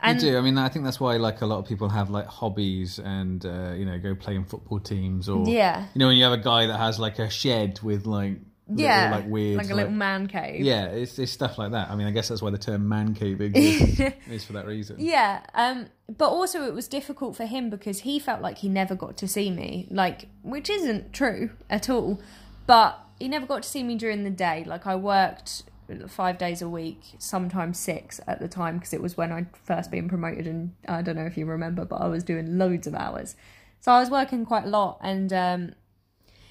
[0.03, 0.39] And you do.
[0.39, 3.45] I mean, I think that's why like a lot of people have like hobbies and
[3.47, 5.87] uh, you know go play in football teams or Yeah.
[5.95, 8.37] you know when you have a guy that has like a shed with like
[8.69, 10.65] little, yeah, like weird like a little man cave.
[10.65, 11.91] yeah, it's, it's stuff like that.
[11.91, 14.01] I mean, I guess that's why the term man cave exists
[14.31, 14.97] is for that reason.
[14.99, 18.95] Yeah, um, but also it was difficult for him because he felt like he never
[18.95, 22.21] got to see me, like which isn't true at all.
[22.67, 24.65] But he never got to see me during the day.
[24.67, 25.63] Like I worked
[26.09, 29.91] five days a week, sometimes six at the time because it was when I'd first
[29.91, 32.95] been promoted, and I don't know if you remember, but I was doing loads of
[32.95, 33.37] hours,
[33.81, 34.99] so I was working quite a lot.
[35.01, 35.75] And um,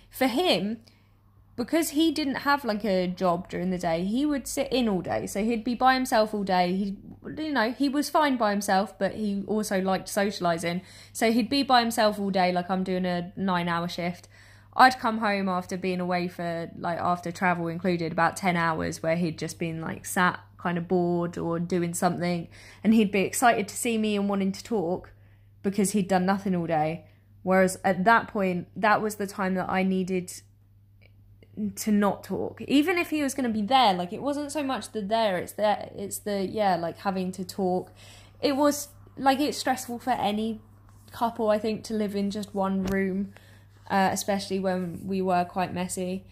[0.09, 0.77] for him,
[1.55, 5.01] because he didn't have like a job during the day, he would sit in all
[5.01, 5.25] day.
[5.25, 6.75] So he'd be by himself all day.
[6.75, 6.97] He,
[7.37, 10.81] you know, he was fine by himself, but he also liked socializing.
[11.13, 12.51] So he'd be by himself all day.
[12.51, 14.27] Like I'm doing a nine-hour shift.
[14.75, 19.15] I'd come home after being away for like after travel included about ten hours, where
[19.15, 22.49] he'd just been like sat kind of bored or doing something,
[22.83, 25.13] and he'd be excited to see me and wanting to talk
[25.63, 27.05] because he'd done nothing all day.
[27.43, 30.33] Whereas at that point, that was the time that I needed
[31.75, 32.61] to not talk.
[32.67, 35.37] Even if he was going to be there like it wasn't so much the there
[35.37, 37.91] it's there it's the yeah like having to talk.
[38.41, 40.61] It was like it's stressful for any
[41.11, 43.33] couple i think to live in just one room
[43.89, 46.23] uh, especially when we were quite messy.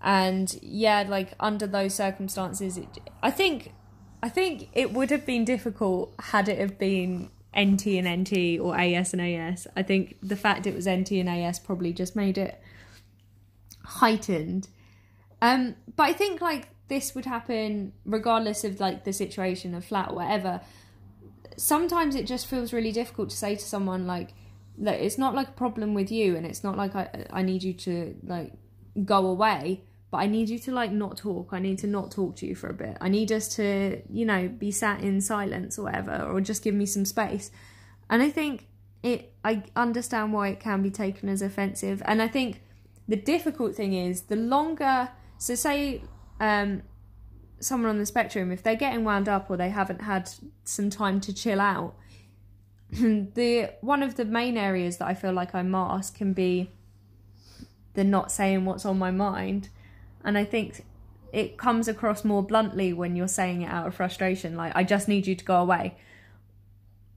[0.00, 2.88] And yeah like under those circumstances it,
[3.22, 3.74] i think
[4.22, 8.78] i think it would have been difficult had it have been nt and nt or
[8.78, 12.38] as and as i think the fact it was nt and as probably just made
[12.38, 12.62] it
[13.90, 14.68] heightened.
[15.42, 20.10] Um, but I think like this would happen regardless of like the situation of flat
[20.10, 20.60] or whatever.
[21.56, 24.30] Sometimes it just feels really difficult to say to someone like,
[24.78, 27.62] look, it's not like a problem with you, and it's not like I I need
[27.62, 28.52] you to like
[29.04, 31.48] go away, but I need you to like not talk.
[31.52, 32.96] I need to not talk to you for a bit.
[33.00, 36.74] I need us to you know be sat in silence or whatever, or just give
[36.74, 37.50] me some space.
[38.08, 38.68] And I think
[39.02, 39.32] it.
[39.44, 42.62] I understand why it can be taken as offensive, and I think
[43.10, 46.00] the difficult thing is the longer so say
[46.38, 46.82] um,
[47.58, 50.30] someone on the spectrum if they're getting wound up or they haven't had
[50.62, 51.96] some time to chill out
[52.90, 56.70] the one of the main areas that i feel like i mask can be
[57.94, 59.68] the not saying what's on my mind.
[60.24, 60.84] And i think
[61.32, 65.08] it comes across more bluntly when you're saying it out of frustration like i just
[65.08, 65.96] need you to go away.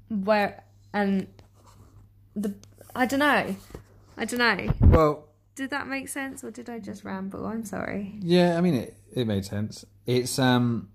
[0.10, 1.28] Where and
[2.36, 2.56] the
[2.96, 3.56] i don't know.
[4.18, 4.74] I don't know.
[4.80, 7.46] Well, did that make sense or did I just ramble?
[7.46, 8.16] I'm sorry.
[8.22, 8.98] Yeah, I mean it.
[9.16, 9.86] It made sense.
[10.06, 10.90] It's um,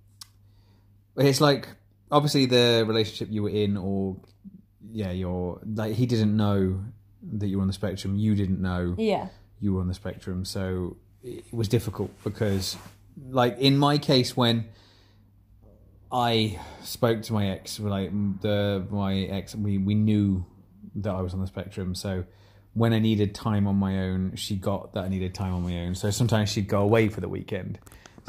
[1.16, 1.68] it's like
[2.10, 4.16] obviously the relationship you were in, or
[4.90, 6.80] yeah, you're like he didn't know
[7.38, 8.16] that you were on the spectrum.
[8.16, 9.28] You didn't know Yeah.
[9.60, 12.76] you were on the spectrum, so it was difficult because,
[13.30, 14.66] like in my case, when
[16.10, 20.44] I spoke to my ex, like the my ex, we we knew
[20.96, 22.24] that I was on the spectrum, so
[22.74, 25.80] when I needed time on my own, she got that I needed time on my
[25.80, 25.94] own.
[25.94, 27.78] So sometimes she'd go away for the weekend.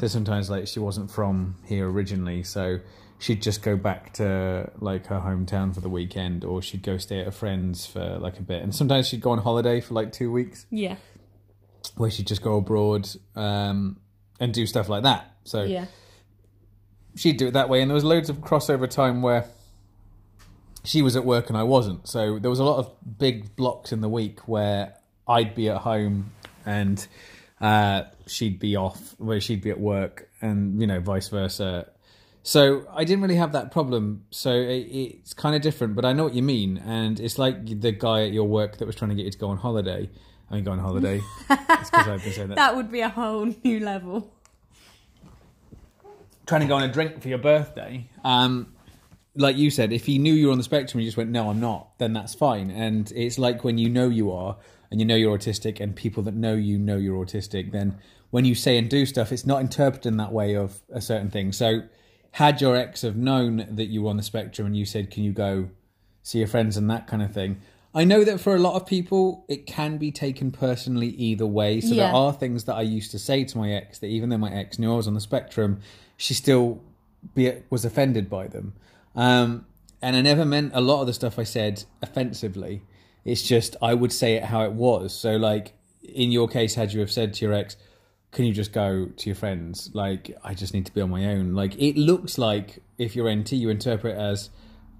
[0.00, 2.78] So sometimes like she wasn't from here originally, so
[3.18, 7.20] she'd just go back to like her hometown for the weekend, or she'd go stay
[7.20, 8.62] at a friend's for like a bit.
[8.62, 10.96] And sometimes she'd go on holiday for like two weeks, Yeah.
[11.96, 13.98] where she'd just go abroad um,
[14.40, 15.36] and do stuff like that.
[15.44, 15.84] So Yeah.
[17.14, 19.44] she'd do it that way, and there was loads of crossover time where
[20.84, 22.08] she was at work and I wasn't.
[22.08, 24.94] So there was a lot of big blocks in the week where
[25.28, 26.32] I'd be at home
[26.64, 27.06] and
[27.60, 31.88] uh, she'd be off, where she'd be at work, and you know vice versa.
[32.42, 34.24] So I didn't really have that problem.
[34.30, 36.78] So it, it's kind of different, but I know what you mean.
[36.78, 39.38] And it's like the guy at your work that was trying to get you to
[39.38, 40.08] go on holiday.
[40.50, 41.20] I mean, go on holiday.
[41.50, 42.56] it's I've been saying that.
[42.56, 44.32] That would be a whole new level.
[46.46, 48.08] trying to go on a drink for your birthday.
[48.24, 48.74] Um,
[49.36, 51.30] like you said, if he knew you were on the spectrum and you just went,
[51.30, 52.70] no, I'm not, then that's fine.
[52.70, 54.56] And it's like when you know you are
[54.90, 57.96] and you know you're autistic and people that know you know you're autistic, then
[58.30, 61.30] when you say and do stuff, it's not interpreted in that way of a certain
[61.30, 61.52] thing.
[61.52, 61.82] So
[62.32, 65.22] had your ex have known that you were on the spectrum and you said, can
[65.24, 65.68] you go
[66.22, 67.60] see your friends and that kind of thing,
[67.92, 71.80] I know that for a lot of people, it can be taken personally either way.
[71.80, 72.06] So Yeah.
[72.06, 74.52] there are things that I used to say to my ex that even though my
[74.52, 75.80] ex knew I was on the spectrum,
[76.16, 76.80] she still
[77.34, 78.74] be, was offended by them.
[79.14, 79.66] Um,
[80.02, 82.82] and I never meant a lot of the stuff I said offensively.
[83.24, 85.14] It's just I would say it how it was.
[85.14, 87.76] So, like in your case, had you have said to your ex,
[88.32, 91.26] "Can you just go to your friends?" Like I just need to be on my
[91.26, 91.54] own.
[91.54, 94.50] Like it looks like if you're NT, you interpret as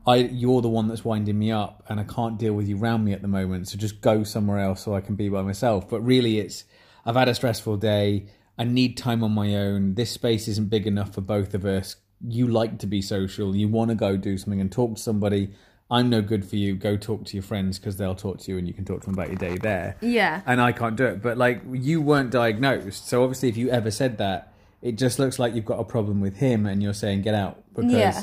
[0.06, 3.04] I you're the one that's winding me up, and I can't deal with you round
[3.04, 3.68] me at the moment.
[3.68, 5.88] So just go somewhere else so I can be by myself.
[5.88, 6.64] But really, it's
[7.06, 8.26] I've had a stressful day.
[8.58, 9.94] I need time on my own.
[9.94, 11.96] This space isn't big enough for both of us.
[12.26, 13.54] You like to be social.
[13.56, 15.50] You want to go do something and talk to somebody.
[15.90, 16.76] I'm no good for you.
[16.76, 19.06] Go talk to your friends because they'll talk to you and you can talk to
[19.06, 19.96] them about your day there.
[20.00, 20.42] Yeah.
[20.46, 21.20] And I can't do it.
[21.20, 23.08] But like, you weren't diagnosed.
[23.08, 24.52] So obviously, if you ever said that,
[24.82, 27.64] it just looks like you've got a problem with him and you're saying, get out
[27.74, 28.22] because Yeah.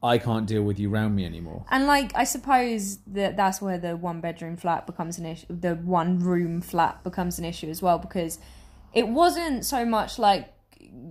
[0.00, 1.64] I can't deal with you around me anymore.
[1.70, 5.46] And like, I suppose that that's where the one bedroom flat becomes an issue.
[5.50, 8.38] The one room flat becomes an issue as well because
[8.94, 10.52] it wasn't so much like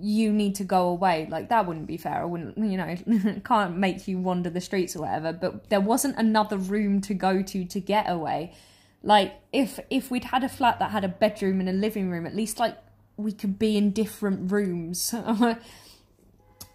[0.02, 1.28] you need to go away.
[1.30, 2.22] Like that wouldn't be fair.
[2.22, 2.96] I wouldn't, you know,
[3.46, 5.34] can't make you wander the streets or whatever.
[5.34, 8.54] But there wasn't another room to go to to get away.
[9.04, 12.26] Like if if we'd had a flat that had a bedroom and a living room,
[12.26, 12.78] at least like
[13.16, 15.14] we could be in different rooms.
[15.14, 15.58] and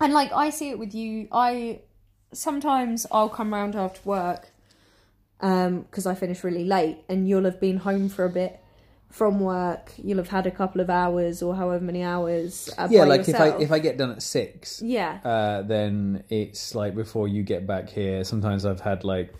[0.00, 1.80] like I see it with you, I
[2.32, 4.50] sometimes I'll come round after work
[5.40, 8.61] um, because I finish really late, and you'll have been home for a bit
[9.12, 9.92] from work.
[10.02, 12.70] You'll have had a couple of hours or however many hours.
[12.78, 16.74] Uh, Yeah, like if I if I get done at six, yeah, uh, then it's
[16.74, 18.24] like before you get back here.
[18.24, 19.32] Sometimes I've had like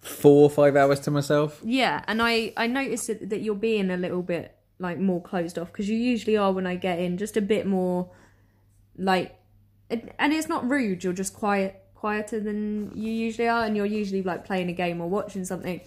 [0.00, 1.60] four or five hours to myself.
[1.64, 5.58] yeah, and I I notice that, that you're being a little bit like more closed
[5.58, 8.10] off because you usually are when I get in, just a bit more
[8.96, 9.36] like,
[9.90, 11.04] and and it's not rude.
[11.04, 15.00] You're just quiet, quieter than you usually are, and you're usually like playing a game
[15.00, 15.80] or watching something.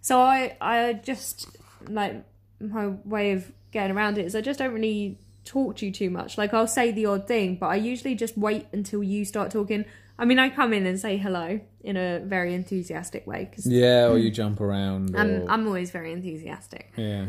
[0.00, 1.46] So I I just
[1.88, 2.24] like
[2.60, 6.10] my way of getting around it is I just don't really talk to you too
[6.10, 6.38] much.
[6.38, 9.84] Like I'll say the odd thing, but I usually just wait until you start talking.
[10.18, 14.08] I mean, I come in and say hello in a very enthusiastic way because Yeah,
[14.08, 15.14] or you jump around.
[15.14, 16.92] Or, I'm I'm always very enthusiastic.
[16.96, 17.26] yeah.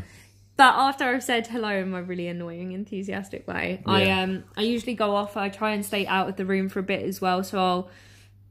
[0.58, 4.94] But after I've said hello in my really annoying, enthusiastic way, I um I usually
[4.94, 5.36] go off.
[5.36, 7.44] I try and stay out of the room for a bit as well.
[7.44, 7.90] So I'll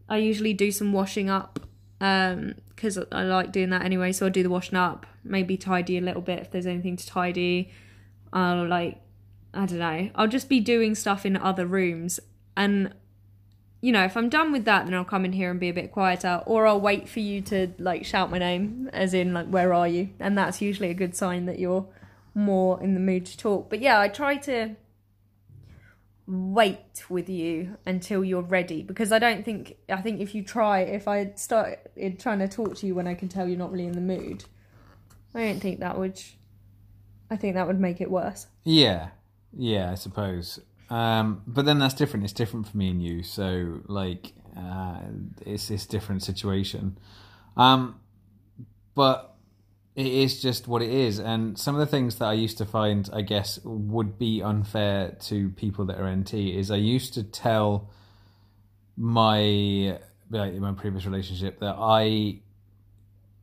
[0.08, 1.60] I usually do some washing up
[2.00, 4.12] um because I like doing that anyway.
[4.12, 7.06] So I'll do the washing up, maybe tidy a little bit if there's anything to
[7.06, 7.70] tidy.
[8.32, 9.00] I'll like
[9.52, 10.10] I don't know.
[10.14, 12.20] I'll just be doing stuff in other rooms
[12.56, 12.94] and.
[13.80, 15.74] You know, if I'm done with that, then I'll come in here and be a
[15.74, 19.48] bit quieter, or I'll wait for you to like shout my name, as in like,
[19.48, 21.86] "Where are you?" And that's usually a good sign that you're
[22.32, 23.68] more in the mood to talk.
[23.68, 24.76] But yeah, I try to
[26.26, 30.80] wait with you until you're ready because I don't think I think if you try
[30.80, 31.80] if I start
[32.18, 34.44] trying to talk to you when I can tell you're not really in the mood,
[35.34, 36.20] I don't think that would.
[37.30, 38.46] I think that would make it worse.
[38.64, 39.08] Yeah,
[39.52, 40.60] yeah, I suppose.
[40.90, 42.24] Um, but then that's different.
[42.24, 43.22] It's different for me and you.
[43.22, 45.00] So like, uh,
[45.44, 46.98] it's this different situation.
[47.56, 48.00] Um,
[48.94, 49.33] but
[49.96, 51.20] it is just what it is.
[51.20, 55.16] And some of the things that I used to find, I guess, would be unfair
[55.22, 57.90] to people that are NT is I used to tell
[58.96, 59.98] my
[60.30, 62.40] like in my previous relationship that I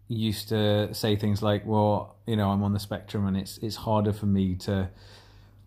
[0.07, 3.77] used to say things like, "Well, you know, I'm on the spectrum, and it's it's
[3.77, 4.89] harder for me to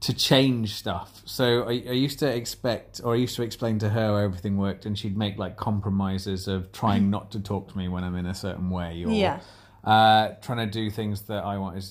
[0.00, 3.88] to change stuff." So I, I used to expect, or I used to explain to
[3.88, 7.78] her how everything worked, and she'd make like compromises of trying not to talk to
[7.78, 9.40] me when I'm in a certain way, or Yeah.
[9.84, 11.84] Uh, trying to do things that I wanted,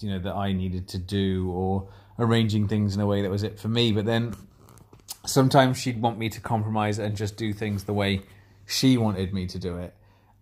[0.00, 3.42] you know, that I needed to do, or arranging things in a way that was
[3.42, 3.92] it for me.
[3.92, 4.34] But then
[5.26, 8.22] sometimes she'd want me to compromise and just do things the way
[8.66, 9.94] she wanted me to do it,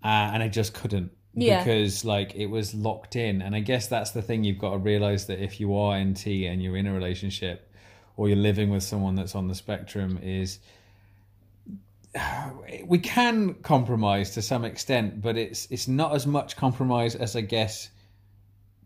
[0.04, 1.62] uh, and I just couldn't Yeah.
[1.64, 3.40] because like it was locked in.
[3.42, 6.26] And I guess that's the thing you've got to realize that if you are NT
[6.46, 7.72] and you're in a relationship
[8.16, 10.58] or you're living with someone that's on the spectrum is
[12.86, 17.42] we can compromise to some extent, but it's it's not as much compromise as I
[17.42, 17.90] guess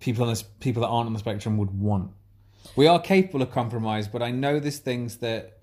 [0.00, 2.10] people on this people that aren't on the spectrum would want.
[2.76, 5.58] We are capable of compromise, but I know there's things that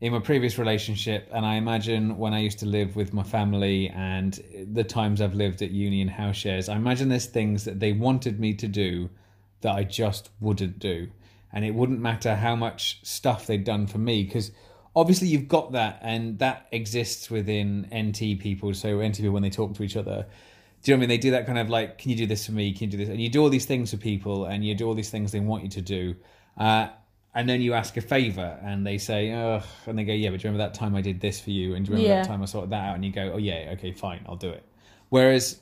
[0.00, 3.90] in my previous relationship, and I imagine when I used to live with my family
[3.90, 4.42] and
[4.72, 7.92] the times I've lived at uni and house shares, I imagine there's things that they
[7.92, 9.10] wanted me to do
[9.60, 11.08] that I just wouldn't do.
[11.52, 14.52] And it wouldn't matter how much stuff they'd done for me, because
[14.94, 18.74] obviously you've got that, and that exists within NT people.
[18.74, 20.26] So NT people, when they talk to each other,
[20.82, 21.08] do you know what I mean?
[21.10, 22.72] They do that kind of like, can you do this for me?
[22.72, 23.08] Can you do this?
[23.08, 25.40] And you do all these things for people, and you do all these things they
[25.40, 26.14] want you to do.
[26.56, 26.88] Uh,
[27.34, 30.40] and then you ask a favor, and they say, "Oh," and they go, "Yeah, but
[30.40, 31.74] do you remember that time I did this for you?
[31.74, 32.22] And do you remember Yeah.
[32.22, 34.48] that time I sorted that out?" And you go, "Oh yeah, okay, fine, I'll do
[34.48, 34.64] it."
[35.10, 35.60] Whereas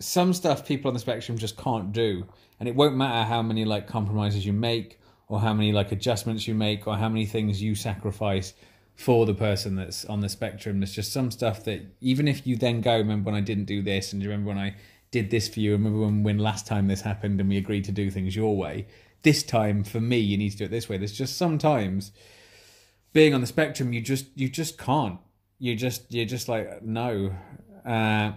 [0.00, 2.24] some stuff people on the spectrum just can't do,
[2.58, 4.98] and it won't matter how many like compromises you make,
[5.28, 8.52] or how many like adjustments you make, or how many things you sacrifice
[8.94, 10.80] for the person that's on the spectrum.
[10.80, 13.82] There's just some stuff that even if you then go, remember when I didn't do
[13.82, 14.74] this, and you remember when I
[15.10, 15.72] did this for you?
[15.72, 18.86] Remember when when last time this happened and we agreed to do things your way?
[19.22, 20.96] This time for me, you need to do it this way.
[20.98, 22.12] There's just sometimes
[23.12, 25.18] being on the spectrum, you just you just can't.
[25.58, 27.32] You just you're just like no.
[27.84, 28.32] Uh,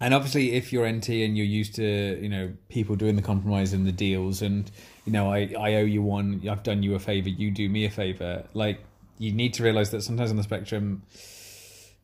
[0.00, 3.72] and obviously, if you're NT and you're used to, you know, people doing the compromise
[3.72, 4.70] and the deals, and
[5.04, 7.84] you know, I I owe you one, I've done you a favor, you do me
[7.84, 8.44] a favor.
[8.54, 8.80] Like,
[9.18, 11.02] you need to realize that sometimes on the spectrum,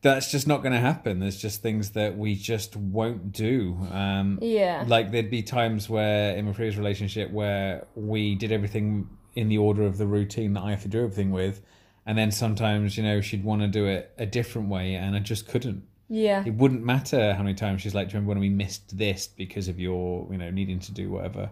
[0.01, 1.19] that's just not going to happen.
[1.19, 3.77] There's just things that we just won't do.
[3.91, 4.83] Um, Yeah.
[4.87, 9.57] like there'd be times where in my previous relationship where we did everything in the
[9.57, 11.61] order of the routine that I have to do everything with,
[12.05, 15.19] and then sometimes you know she'd want to do it a different way, and I
[15.19, 15.83] just couldn't.
[16.07, 16.43] Yeah.
[16.45, 19.27] It wouldn't matter how many times she's like, "Do you remember when we missed this
[19.27, 21.49] because of your you know needing to do whatever?"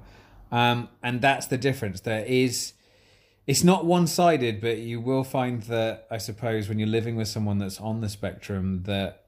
[0.51, 2.01] Um, and that's the difference.
[2.01, 2.73] There is.
[3.45, 7.27] It's not one sided, but you will find that I suppose when you're living with
[7.27, 9.23] someone that's on the spectrum, that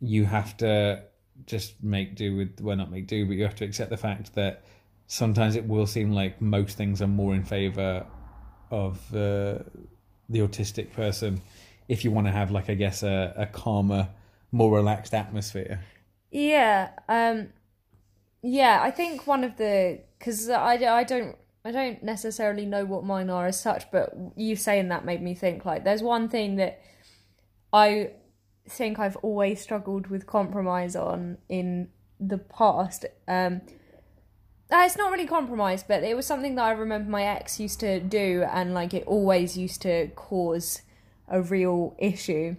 [0.00, 1.02] you have to
[1.46, 4.34] just make do with well not make do but you have to accept the fact
[4.34, 4.64] that
[5.06, 8.04] sometimes it will seem like most things are more in favor
[8.70, 9.58] of uh,
[10.28, 11.40] the autistic person
[11.88, 14.08] if you want to have like i guess a, a calmer
[14.52, 15.80] more relaxed atmosphere
[16.30, 17.48] Yeah, um,
[18.42, 18.80] yeah.
[18.82, 23.30] I think one of the because I, I don't I don't necessarily know what mine
[23.30, 26.80] are as such, but you saying that made me think like there's one thing that
[27.72, 28.10] I
[28.68, 31.88] think I've always struggled with compromise on in
[32.20, 33.06] the past.
[33.26, 33.62] Um,
[34.70, 37.80] uh, it's not really compromise, but it was something that I remember my ex used
[37.80, 40.82] to do, and like it always used to cause
[41.30, 42.56] a real issue.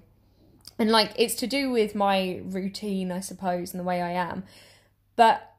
[0.78, 4.44] And like it's to do with my routine, I suppose, and the way I am.
[5.16, 5.54] But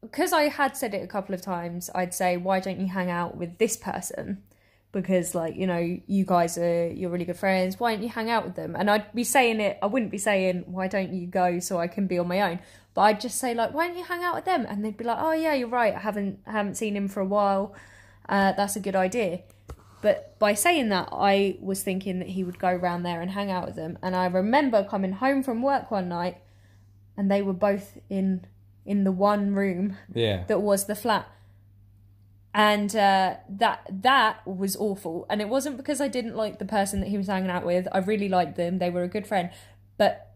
[0.00, 3.10] because I had said it a couple of times, I'd say, why don't you hang
[3.10, 4.42] out with this person?
[4.92, 8.30] Because like, you know, you guys are you're really good friends, why don't you hang
[8.30, 8.76] out with them?
[8.76, 11.88] And I'd be saying it I wouldn't be saying, Why don't you go so I
[11.88, 12.60] can be on my own?
[12.94, 14.66] But I'd just say like, Why don't you hang out with them?
[14.68, 17.26] And they'd be like, Oh yeah, you're right, I haven't haven't seen him for a
[17.26, 17.74] while.
[18.28, 19.40] Uh, that's a good idea.
[20.00, 23.50] But by saying that, I was thinking that he would go round there and hang
[23.50, 23.98] out with them.
[24.02, 26.38] And I remember coming home from work one night,
[27.16, 28.46] and they were both in
[28.86, 31.28] in the one room yeah that was the flat.
[32.54, 35.26] And uh, that that was awful.
[35.28, 37.86] And it wasn't because I didn't like the person that he was hanging out with.
[37.92, 38.78] I really liked them.
[38.78, 39.50] They were a good friend.
[39.96, 40.34] But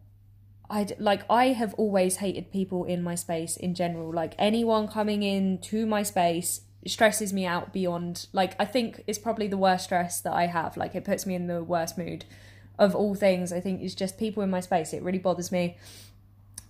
[0.68, 4.12] I like I have always hated people in my space in general.
[4.12, 9.18] Like anyone coming in to my space stresses me out beyond like I think it's
[9.18, 10.76] probably the worst stress that I have.
[10.76, 12.24] Like it puts me in the worst mood
[12.78, 13.52] of all things.
[13.52, 14.92] I think it's just people in my space.
[14.92, 15.76] It really bothers me.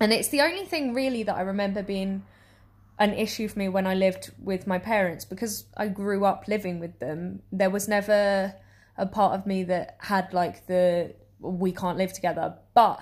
[0.01, 2.25] And it's the only thing really that I remember being
[2.99, 6.79] an issue for me when I lived with my parents because I grew up living
[6.79, 7.43] with them.
[7.51, 8.55] There was never
[8.99, 12.57] a part of me that had like the we can't live together.
[12.75, 13.01] But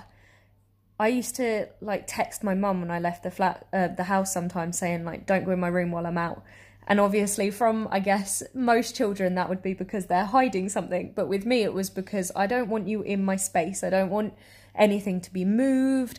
[0.99, 4.33] I used to like text my mum when I left the flat, uh, the house
[4.33, 6.43] sometimes, saying like, "Don't go in my room while I'm out."
[6.87, 11.13] And obviously, from I guess most children, that would be because they're hiding something.
[11.15, 13.85] But with me, it was because I don't want you in my space.
[13.85, 14.35] I don't want
[14.75, 16.19] anything to be moved.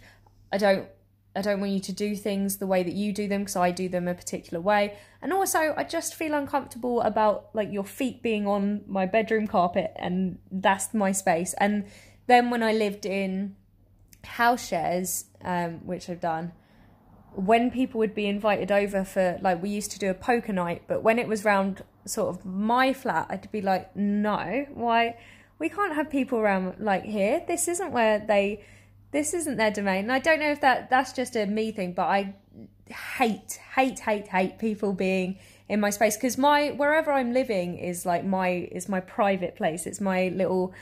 [0.51, 0.88] I don't
[1.36, 3.72] I don't want you to do things the way that you do them because I
[3.72, 4.97] do them a particular way.
[5.22, 9.93] And also, I just feel uncomfortable about like your feet being on my bedroom carpet,
[9.95, 11.53] and that's my space.
[11.57, 11.86] And
[12.28, 13.55] then when I lived in
[14.26, 16.51] house shares, um, which I've done,
[17.34, 20.84] when people would be invited over for like we used to do a poker night,
[20.88, 25.17] but when it was round sort of my flat, I'd be like, no, why?
[25.59, 27.43] We can't have people around like here.
[27.47, 28.63] This isn't where they
[29.11, 30.05] this isn't their domain.
[30.05, 32.36] And I don't know if that that's just a me thing, but I
[33.17, 35.38] hate, hate, hate, hate people being
[35.69, 39.86] in my space because my wherever I'm living is like my is my private place.
[39.86, 40.73] It's my little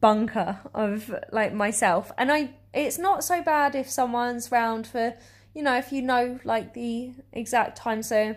[0.00, 5.14] bunker of like myself, and I it's not so bad if someone's round for
[5.54, 8.02] you know if you know like the exact time.
[8.02, 8.36] So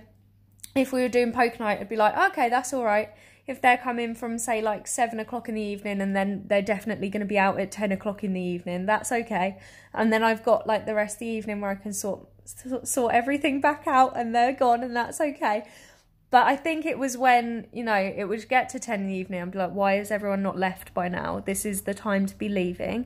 [0.76, 3.10] if we were doing poker night, I'd be like, okay, that's all right.
[3.48, 7.10] If they're coming from say like seven o'clock in the evening and then they're definitely
[7.10, 9.60] going to be out at 10 o'clock in the evening that's okay.
[9.94, 12.28] And then i've got like the rest of the evening where i can sort
[12.84, 15.64] sort everything back out and they're gone and that's okay.
[16.32, 19.14] But i think it was when you know it would get to 10 in the
[19.14, 21.40] evening i'd be like why is everyone not left by now?
[21.40, 23.06] This is the time to be leaving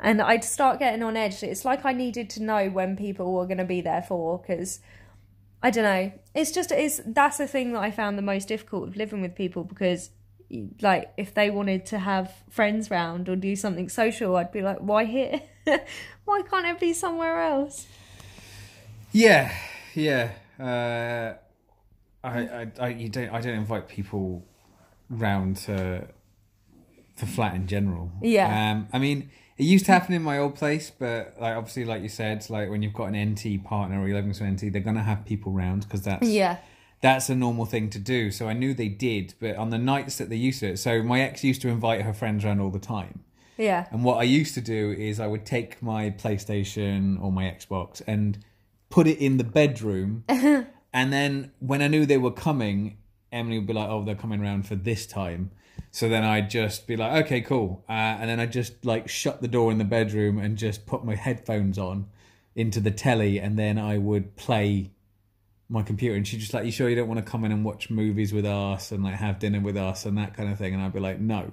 [0.00, 3.46] and i'd start getting on edge it's like i needed to know when people were
[3.46, 4.80] going to be there for because
[5.62, 6.12] I don't know.
[6.34, 9.34] It's just it's that's the thing that I found the most difficult with living with
[9.34, 10.10] people because
[10.80, 14.78] like if they wanted to have friends round or do something social, I'd be like,
[14.78, 15.42] why here?
[16.24, 17.86] why can't it be somewhere else?
[19.12, 19.52] Yeah,
[19.94, 20.32] yeah.
[20.58, 21.34] Uh,
[22.26, 24.44] I, I, I, you don't, I don't invite people
[25.08, 26.06] round to
[27.18, 28.10] the flat in general.
[28.22, 28.72] Yeah.
[28.72, 29.30] Um, I mean,
[29.60, 32.70] it used to happen in my old place, but like obviously, like you said, like
[32.70, 35.26] when you've got an NT partner or you're living with an NT, they're gonna have
[35.26, 36.56] people round because that's Yeah.
[37.02, 38.30] that's a normal thing to do.
[38.30, 41.20] So I knew they did, but on the nights that they used to, so my
[41.20, 43.20] ex used to invite her friends around all the time.
[43.58, 43.84] Yeah.
[43.90, 48.00] And what I used to do is I would take my PlayStation or my Xbox
[48.06, 48.38] and
[48.88, 50.24] put it in the bedroom.
[50.28, 52.96] and then when I knew they were coming,
[53.32, 55.50] Emily would be like, oh, they're coming around for this time.
[55.92, 57.84] So then I'd just be like, okay, cool.
[57.88, 61.04] Uh, and then I'd just like shut the door in the bedroom and just put
[61.04, 62.06] my headphones on
[62.54, 63.38] into the telly.
[63.38, 64.90] And then I would play
[65.68, 66.16] my computer.
[66.16, 68.32] And she'd just like, you sure you don't want to come in and watch movies
[68.32, 70.74] with us and like have dinner with us and that kind of thing?
[70.74, 71.52] And I'd be like, no.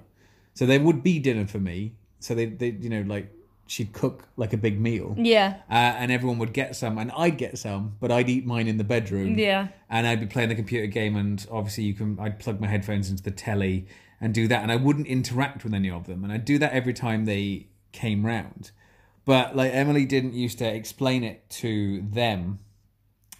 [0.54, 1.94] So there would be dinner for me.
[2.20, 3.32] So they, they you know, like
[3.68, 5.14] she'd cook like a big meal.
[5.16, 5.56] Yeah.
[5.70, 8.78] Uh, and everyone would get some, and I'd get some, but I'd eat mine in
[8.78, 9.38] the bedroom.
[9.38, 9.68] Yeah.
[9.88, 12.18] And I'd be playing the computer game, and obviously you can.
[12.18, 13.86] I'd plug my headphones into the telly
[14.20, 16.72] and do that, and I wouldn't interact with any of them, and I'd do that
[16.72, 18.72] every time they came round.
[19.24, 22.60] But like Emily didn't used to explain it to them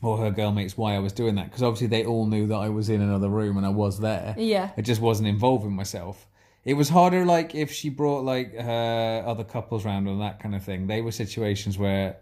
[0.02, 2.68] or her girlmates why I was doing that because obviously they all knew that I
[2.68, 4.34] was in another room and I was there.
[4.38, 4.70] Yeah.
[4.76, 6.27] I just wasn't involving myself.
[6.68, 10.54] It was harder, like if she brought like her other couples round and that kind
[10.54, 10.86] of thing.
[10.86, 12.18] They were situations where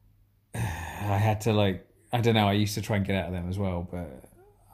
[0.54, 2.48] I had to like I don't know.
[2.48, 4.24] I used to try and get out of them as well, but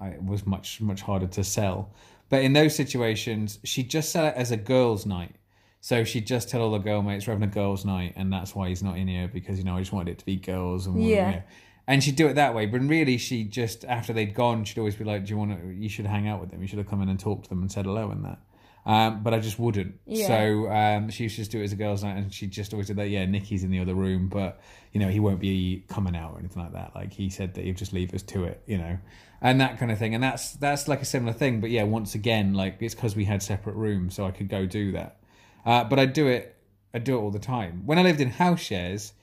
[0.00, 1.90] I, it was much much harder to sell.
[2.28, 5.34] But in those situations, she just sell it as a girls' night.
[5.80, 8.54] So she'd just tell all the girl mates we're having a girls' night, and that's
[8.54, 10.86] why he's not in here because you know I just wanted it to be girls
[10.86, 11.30] and Yeah.
[11.30, 11.42] yeah.
[11.88, 14.94] And she'd do it that way, but really, she just after they'd gone, she'd always
[14.94, 15.74] be like, "Do you want to?
[15.74, 16.62] You should hang out with them.
[16.62, 18.38] You should have come in and talked to them and said hello and that."
[18.86, 19.98] Um, but I just wouldn't.
[20.06, 20.26] Yeah.
[20.26, 22.74] So um, she used to just do it as a girls' night, and she just
[22.74, 23.08] always did that.
[23.08, 24.60] Yeah, Nikki's in the other room, but
[24.92, 26.94] you know he won't be coming out or anything like that.
[26.94, 28.98] Like he said that he'd just leave us to it, you know,
[29.40, 30.14] and that kind of thing.
[30.14, 31.60] And that's that's like a similar thing.
[31.60, 34.66] But yeah, once again, like it's because we had separate rooms, so I could go
[34.66, 35.16] do that.
[35.64, 36.54] Uh, but I do it.
[36.92, 37.86] I do it all the time.
[37.86, 39.14] When I lived in house shares,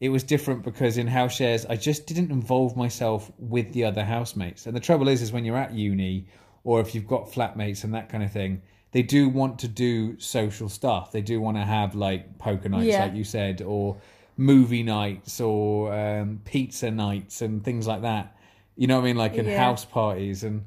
[0.00, 4.02] it was different because in house shares I just didn't involve myself with the other
[4.04, 4.66] housemates.
[4.66, 6.26] And the trouble is, is when you're at uni
[6.64, 8.62] or if you've got flatmates and that kind of thing,
[8.94, 11.10] they do want to do social stuff.
[11.10, 13.02] They do want to have like poker nights, Yeah.
[13.06, 13.96] like you said, or
[14.36, 18.36] movie nights or um, pizza nights and things like that.
[18.76, 19.16] You know what I mean?
[19.16, 19.58] Like in Yeah.
[19.58, 20.64] house parties and.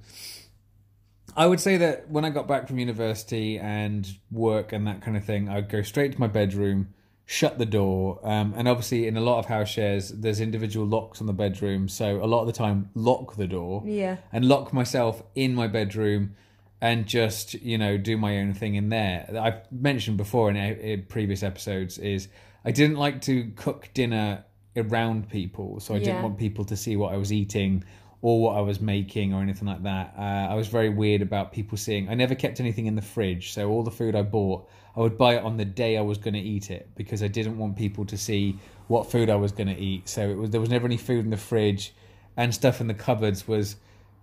[1.37, 5.15] I would say that when I got back from university and work and that kind
[5.15, 6.89] of thing, I'd go straight to my bedroom,
[7.25, 11.21] shut the door, um, and obviously in a lot of house shares, there's individual locks
[11.21, 11.87] on the bedroom.
[11.89, 14.17] So a lot of the time, lock the door Yeah.
[14.33, 16.35] and lock myself in my bedroom
[16.81, 19.27] and just you know do my own thing in there.
[19.39, 22.27] I've mentioned before in, in previous episodes is
[22.65, 24.43] I didn't like to cook dinner
[24.75, 26.03] around people, so I Yeah.
[26.05, 27.83] didn't want people to see what I was eating
[28.21, 30.13] or what I was making or anything like that.
[30.17, 32.09] Uh, I was very weird about people seeing.
[32.09, 35.17] I never kept anything in the fridge, so all the food I bought, I would
[35.17, 37.75] buy it on the day I was going to eat it because I didn't want
[37.75, 38.57] people to see
[38.87, 40.09] what food I was going to eat.
[40.09, 41.93] So it was there was never any food in the fridge,
[42.35, 43.75] and stuff in the cupboards was,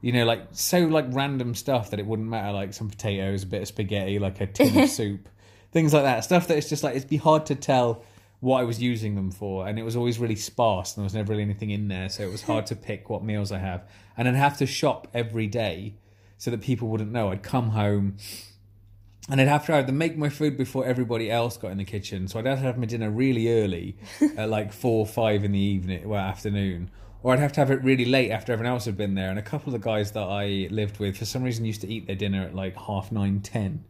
[0.05, 3.47] you know, like so like random stuff that it wouldn't matter, like some potatoes, a
[3.47, 5.31] bit of spaghetti, like a tin of soup,
[5.73, 6.25] things like that.
[6.25, 8.05] Stuff that it's just like it'd be hard to tell
[8.41, 11.15] what I was using them for, and it was always really sparse, and there was
[11.15, 13.89] never really anything in there, so it was hard to pick what meals I have,
[14.15, 15.95] and I'd have to shop every day
[16.37, 17.31] so that people wouldn't know.
[17.31, 18.19] I'd come home.
[19.31, 22.29] And I'd have to either make my food before everybody else got in the kitchen,
[22.29, 23.97] so I'd have to have my dinner really early,
[24.37, 26.91] at like four or five in the evening, well afternoon,
[27.25, 29.31] or I'd have to have it really late after everyone else had been there.
[29.31, 31.89] And a couple of the guys that I lived with, for some reason, used to
[31.89, 33.83] eat their dinner at like half nine, ten,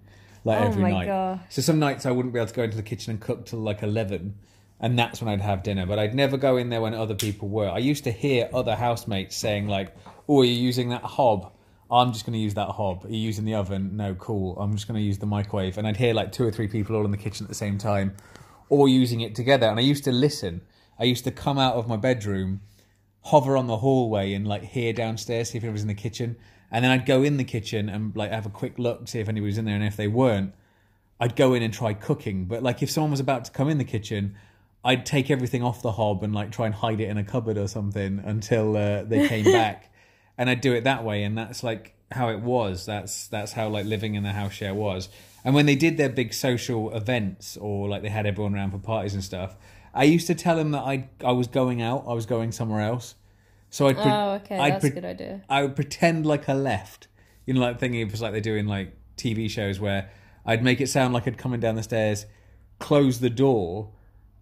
[0.44, 1.06] like Oh every night.
[1.06, 1.40] gosh.
[1.50, 3.58] So some nights I wouldn't be able to go into the kitchen and cook till
[3.58, 4.36] like eleven,
[4.78, 5.84] and that's when I'd have dinner.
[5.84, 7.68] But I'd never go in there when other people were.
[7.68, 9.94] I used to hear other housemates saying like,
[10.28, 11.50] "Oh, you're you using that hob?"
[11.90, 13.04] I'm just going to use that hob.
[13.04, 13.96] Are you using the oven?
[13.96, 14.56] No, cool.
[14.58, 15.76] I'm just going to use the microwave.
[15.76, 17.76] And I'd hear like two or three people all in the kitchen at the same
[17.78, 18.16] time,
[18.70, 19.66] all using it together.
[19.66, 20.62] And I used to listen.
[20.98, 22.62] I used to come out of my bedroom,
[23.24, 26.36] hover on the hallway, and like hear downstairs, see if anyone was in the kitchen.
[26.70, 29.28] And then I'd go in the kitchen and like have a quick look, see if
[29.28, 29.76] anybody was in there.
[29.76, 30.54] And if they weren't,
[31.20, 32.46] I'd go in and try cooking.
[32.46, 34.36] But like if someone was about to come in the kitchen,
[34.84, 37.56] I'd take everything off the hob and like try and hide it in a cupboard
[37.56, 39.92] or something until uh, they came back.
[40.36, 42.84] And I'd do it that way, and that's like how it was.
[42.86, 45.08] That's that's how like living in the house share was.
[45.44, 48.78] And when they did their big social events, or like they had everyone around for
[48.78, 49.56] parties and stuff,
[49.94, 52.80] I used to tell him that I I was going out, I was going somewhere
[52.80, 53.14] else.
[53.70, 54.58] So I'd pre- Oh, okay.
[54.58, 55.42] I'd That's pre- a good idea.
[55.48, 57.08] I would pretend like I left.
[57.46, 60.10] You know, like thinking it was like they do in like TV shows where
[60.44, 62.26] I'd make it sound like I'd come in down the stairs,
[62.78, 63.90] close the door,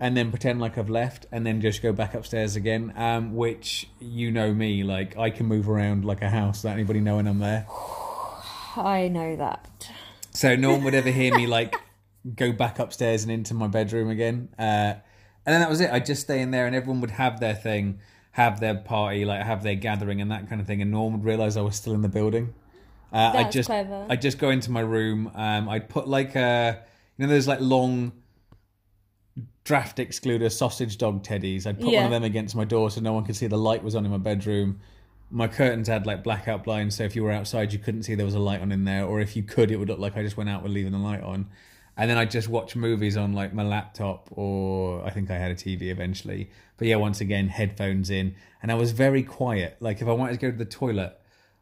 [0.01, 2.93] and then pretend like I've left, and then just go back upstairs again.
[2.97, 7.01] Um, which you know me, like I can move around like a house without anybody
[7.01, 7.67] knowing I'm there.
[8.77, 9.91] I know that.
[10.31, 11.77] So no one would ever hear me like
[12.37, 14.49] go back upstairs and into my bedroom again.
[14.59, 14.95] Uh,
[15.45, 15.91] and then that was it.
[15.91, 17.99] I'd just stay in there, and everyone would have their thing,
[18.33, 20.83] have their party, like have their gathering and that kind of thing.
[20.83, 22.55] And no one would realize I was still in the building.
[23.13, 24.07] Uh, I'd just clever.
[24.09, 25.31] I'd just go into my room.
[25.35, 26.83] Um, I'd put like a
[27.17, 28.13] you know, there's like long
[29.65, 31.67] draft excluder sausage dog teddies.
[31.67, 33.83] I'd put one of them against my door so no one could see the light
[33.83, 34.81] was on in my bedroom.
[35.31, 38.27] My curtains had like blackout blinds, so if you were outside, you couldn't see there
[38.27, 40.23] was a light on in there, or if you could, it would look like I
[40.23, 41.49] just went out with leaving the light on.
[41.97, 45.51] And then I'd just watch movies on like my laptop, or I think I had
[45.51, 46.51] a TV eventually.
[46.79, 49.77] But yeah, once again, headphones in, and I was very quiet.
[49.81, 51.19] Like if I wanted to go to the toilet,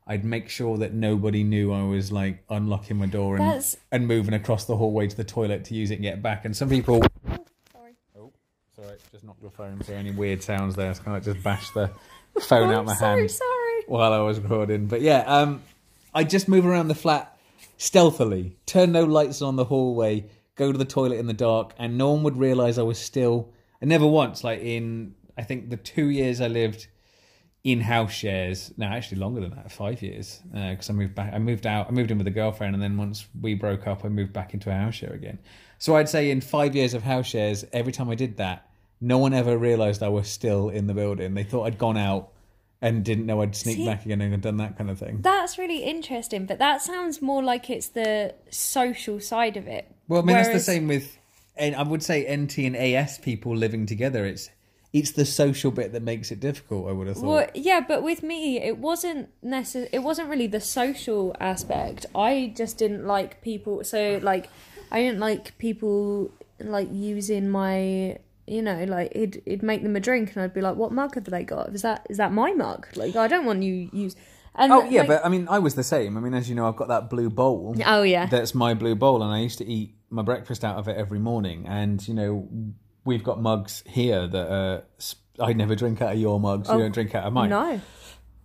[0.07, 4.07] I'd make sure that nobody knew I was like unlocking my door and That's- and
[4.07, 6.45] moving across the hallway to the toilet to use it and get back.
[6.45, 7.03] And some people
[7.73, 7.95] Sorry.
[8.19, 8.33] Oh,
[8.77, 9.83] sorry, just knocked your phone.
[9.85, 10.95] So any weird sounds there?
[10.95, 11.91] So kind of like just bashed the
[12.43, 13.83] phone out my sorry, hand sorry.
[13.89, 14.87] while I was recording.
[14.87, 15.63] But yeah, um,
[16.15, 17.37] I just move around the flat
[17.81, 21.97] stealthily, turn no lights on the hallway, go to the toilet in the dark, and
[21.97, 23.55] no one would realize I was still.
[23.83, 26.89] I never once, like in I think the two years I lived
[27.65, 28.71] in house shares.
[28.77, 31.33] No, actually longer than that, five years, uh, because I moved back.
[31.33, 31.89] I moved out.
[31.89, 34.53] I moved in with a girlfriend, and then once we broke up, I moved back
[34.53, 35.39] into a house share again.
[35.79, 38.69] So I'd say in five years of house shares, every time I did that,
[39.01, 41.33] no one ever realised I was still in the building.
[41.33, 42.33] They thought I'd gone out
[42.83, 45.21] and didn't know I'd sneak See- back again and done that kind of thing.
[45.21, 49.91] That's really interesting, but that sounds more like it's the social side of it.
[50.09, 51.19] Well, I mean that's Whereas- the same with,
[51.57, 54.25] and I would say NT and AS people living together.
[54.25, 54.51] It's
[54.93, 56.89] it's the social bit that makes it difficult.
[56.89, 57.25] I would have thought.
[57.27, 62.07] Well, yeah, but with me, it wasn't necess- It wasn't really the social aspect.
[62.13, 63.85] I just didn't like people.
[63.85, 64.49] So, like,
[64.91, 68.19] I didn't like people like using my.
[68.51, 71.15] You know, like it'd it'd make them a drink, and I'd be like, "What mug
[71.15, 71.73] have they got?
[71.75, 72.87] Is that is that my mug?
[72.97, 74.17] Like, I don't want you use."
[74.57, 76.17] And Oh yeah, like- but I mean, I was the same.
[76.17, 77.77] I mean, as you know, I've got that blue bowl.
[77.87, 80.89] oh yeah, That's my blue bowl, and I used to eat my breakfast out of
[80.89, 81.67] it every morning.
[81.69, 82.49] And you know,
[83.05, 84.81] we've got mugs here that uh,
[85.43, 86.69] I never drink out of your mugs.
[86.69, 87.51] You Oh, don't drink out of mine.
[87.51, 87.81] no.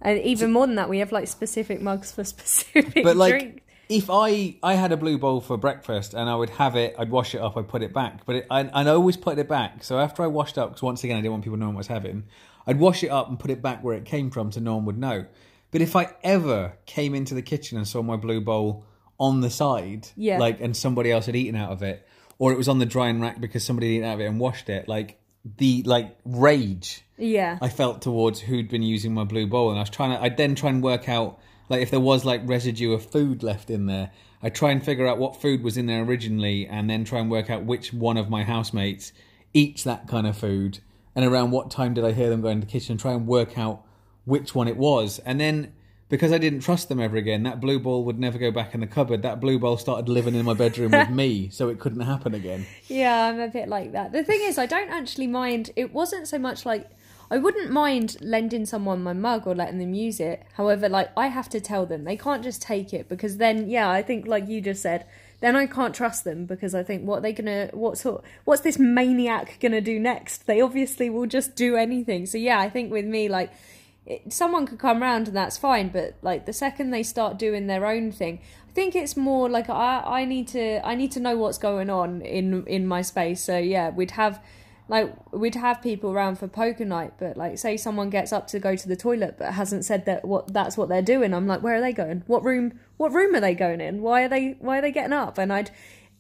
[0.02, 3.62] And even more than that, we have like specific mugs for specific but like, drinks.
[3.90, 7.10] If I I had a blue bowl for breakfast and I would have it, I'd
[7.10, 8.26] wash it up, I'd put it back.
[8.26, 9.84] But it, I, I'd always put it back.
[9.84, 11.82] So after I washed up, because once again, I didn't want people knowing what I
[11.82, 12.24] was having,
[12.68, 14.86] I'd wash it up and put it back where it came from, so no one
[14.86, 15.26] would know.
[15.72, 18.86] But if I ever came into the kitchen and saw my blue bowl
[19.20, 20.40] on the side, Yeah.
[20.40, 22.08] like, and somebody else had eaten out of it,
[22.40, 24.40] or it was on the drying rack because somebody had eaten out of it and
[24.40, 25.20] washed it, like
[25.58, 27.60] the like rage Yeah.
[27.62, 30.22] I felt towards who'd been using my blue bowl, and I was trying to.
[30.24, 33.70] I'd then try and work out like if there was like residue of food left
[33.70, 34.12] in there.
[34.42, 37.32] I'd try and figure out what food was in there originally, and then try and
[37.32, 39.12] work out which one of my housemates
[39.54, 40.80] eats that kind of food,
[41.16, 43.26] and around what time did I hear them go into the kitchen, and try and
[43.26, 43.84] work out
[44.26, 45.74] which one it was, and then.
[46.08, 48.82] Because I didn't trust them ever again, that blue ball would never go back in
[48.82, 49.24] the cupboard.
[49.24, 52.68] That blue ball started living in my bedroom with me, so it couldn't happen again.
[52.88, 54.12] Yeah, I'm a bit like that.
[54.12, 55.72] The thing is, I don't actually mind.
[55.76, 56.92] It wasn't so much like
[57.32, 60.46] I wouldn't mind lending someone my mug or letting them use it.
[60.54, 63.90] However, like I have to tell them they can't just take it because then, yeah,
[63.90, 65.06] I think like you just said,
[65.40, 68.62] then I can't trust them because I think what are they gonna, what sort, what's
[68.62, 70.46] this maniac gonna do next?
[70.46, 72.26] They obviously will just do anything.
[72.26, 73.52] So yeah, I think with me, like
[74.06, 77.66] it, someone could come round and that's fine but like the second they start doing
[77.66, 81.20] their own thing i think it's more like i i need to i need to
[81.20, 84.40] know what's going on in in my space so yeah we'd have
[84.88, 88.60] like we'd have people around for poker night but like say someone gets up to
[88.60, 91.62] go to the toilet but hasn't said that what that's what they're doing i'm like
[91.64, 92.24] where are they going?
[92.28, 94.02] What room what room are they going in?
[94.02, 95.38] Why are they why are they getting up?
[95.38, 95.72] And i'd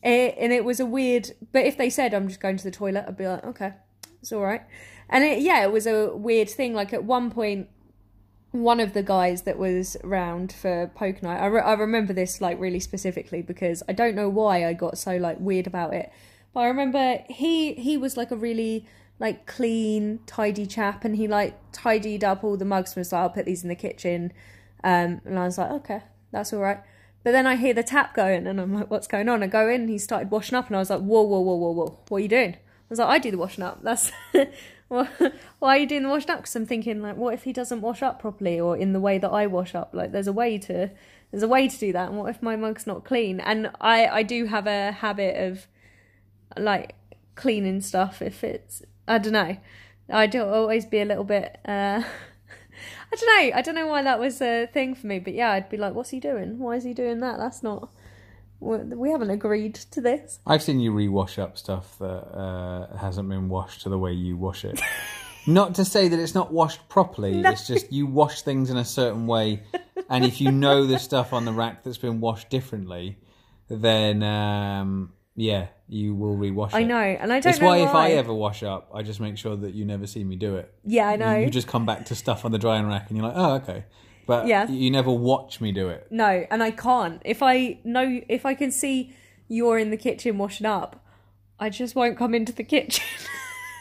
[0.03, 2.72] it, and it was a weird but if they said i'm just going to the
[2.72, 3.74] toilet i'd be like okay
[4.22, 4.63] it's all right.
[5.07, 7.70] And it, yeah it was a weird thing like at one point
[8.51, 12.39] one of the guys that was round for poker night I, re- I remember this
[12.39, 16.11] like really specifically because i don't know why i got so like weird about it
[16.56, 18.88] but i remember he he was like a really
[19.20, 23.22] like clean tidy chap and he like tidied up all the mugs and was like
[23.22, 24.34] i'll put these in the kitchen
[24.84, 26.01] um and i was like okay
[26.32, 26.80] that's all right
[27.24, 29.70] but then i hear the tap going and i'm like what's going on i go
[29.70, 31.99] in and he started washing up and i was like whoa whoa whoa whoa whoa
[32.10, 33.80] what are you doing I was like, I do the washing up.
[33.82, 34.12] That's
[34.88, 35.08] why
[35.60, 36.38] are you doing the washing up?
[36.38, 39.18] Because I'm thinking, like, what if he doesn't wash up properly or in the way
[39.18, 39.89] that I wash up?
[39.93, 40.91] Like, there's a way to
[41.32, 42.10] there's a way to do that.
[42.10, 43.39] And what if my mug's not clean?
[43.39, 45.66] And I I do have a habit of
[46.58, 46.95] like
[47.36, 49.58] cleaning stuff if it's I don't know.
[50.10, 51.60] I do always be a little bit.
[51.66, 52.03] uh
[53.12, 53.58] I don't know.
[53.58, 55.93] I don't know why that was a thing for me, but yeah, I'd be like,
[55.93, 56.60] "What's he doing?
[56.60, 57.38] Why is he doing that?
[57.38, 57.89] That's not.
[58.60, 63.47] We haven't agreed to this." I've seen you rewash up stuff that uh, hasn't been
[63.47, 64.82] washed to the way you wash it.
[65.47, 67.39] not to say that it's not washed properly.
[67.39, 69.64] It's just you wash things in a certain way,
[70.10, 73.18] and if you know the stuff on the rack that's been washed differently,
[73.70, 76.75] then um, yeah, you will rewash it.
[76.77, 79.19] I know, and I don't It's know why, if I ever wash up, I just
[79.19, 80.73] make sure that you never see me do it.
[80.83, 81.36] Yeah, I know.
[81.36, 83.53] You, you just come back to stuff on the drying rack, and you're like, oh,
[83.55, 83.86] okay.
[84.25, 84.67] But Yeah.
[84.67, 86.07] you never watch me do it.
[86.09, 87.21] No, and I can't.
[87.23, 89.13] If I know, if I can see
[89.47, 91.05] you're in the kitchen washing up,
[91.59, 93.03] I just won't come into the kitchen.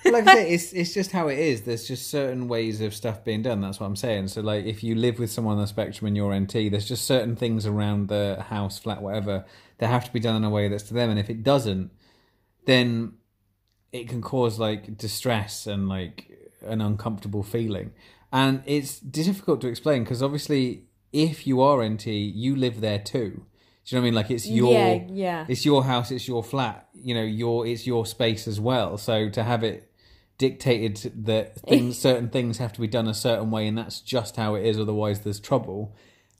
[0.05, 1.63] like I say, it's it's just how it is.
[1.63, 3.63] There's just certain ways of stuff being done.
[3.63, 4.29] That's what I'm saying.
[4.29, 7.07] So like, if you live with someone on the spectrum and you're NT, there's just
[7.07, 9.47] certain things around the house, flat, whatever,
[9.79, 11.11] that have to be done in a way that's to them.
[11.11, 11.91] And if it doesn't,
[12.67, 13.15] then
[13.93, 16.31] it can cause like distress and like
[16.63, 17.93] an uncomfortable feeling.
[18.33, 23.45] And it's difficult to explain because obviously, if you are NT, you live there too.
[23.87, 24.15] Do you know what I mean?
[24.15, 25.47] Like it's your Yeah, yeah.
[25.49, 26.89] it's your house, it's your flat.
[26.95, 28.97] You know, your it's your space as well.
[28.99, 29.91] So to have it
[30.39, 34.37] dictated that things certain things have to be done a certain way and that's just
[34.37, 35.95] how it is otherwise there's trouble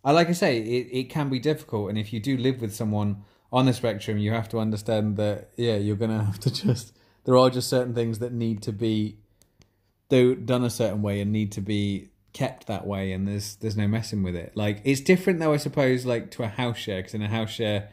[0.05, 2.75] i like i say it, it can be difficult and if you do live with
[2.75, 6.97] someone on the spectrum you have to understand that yeah you're gonna have to just
[7.25, 9.19] there are just certain things that need to be
[10.09, 13.77] do, done a certain way and need to be kept that way and there's there's
[13.77, 16.99] no messing with it like it's different though i suppose like to a house share
[16.99, 17.89] because in a house share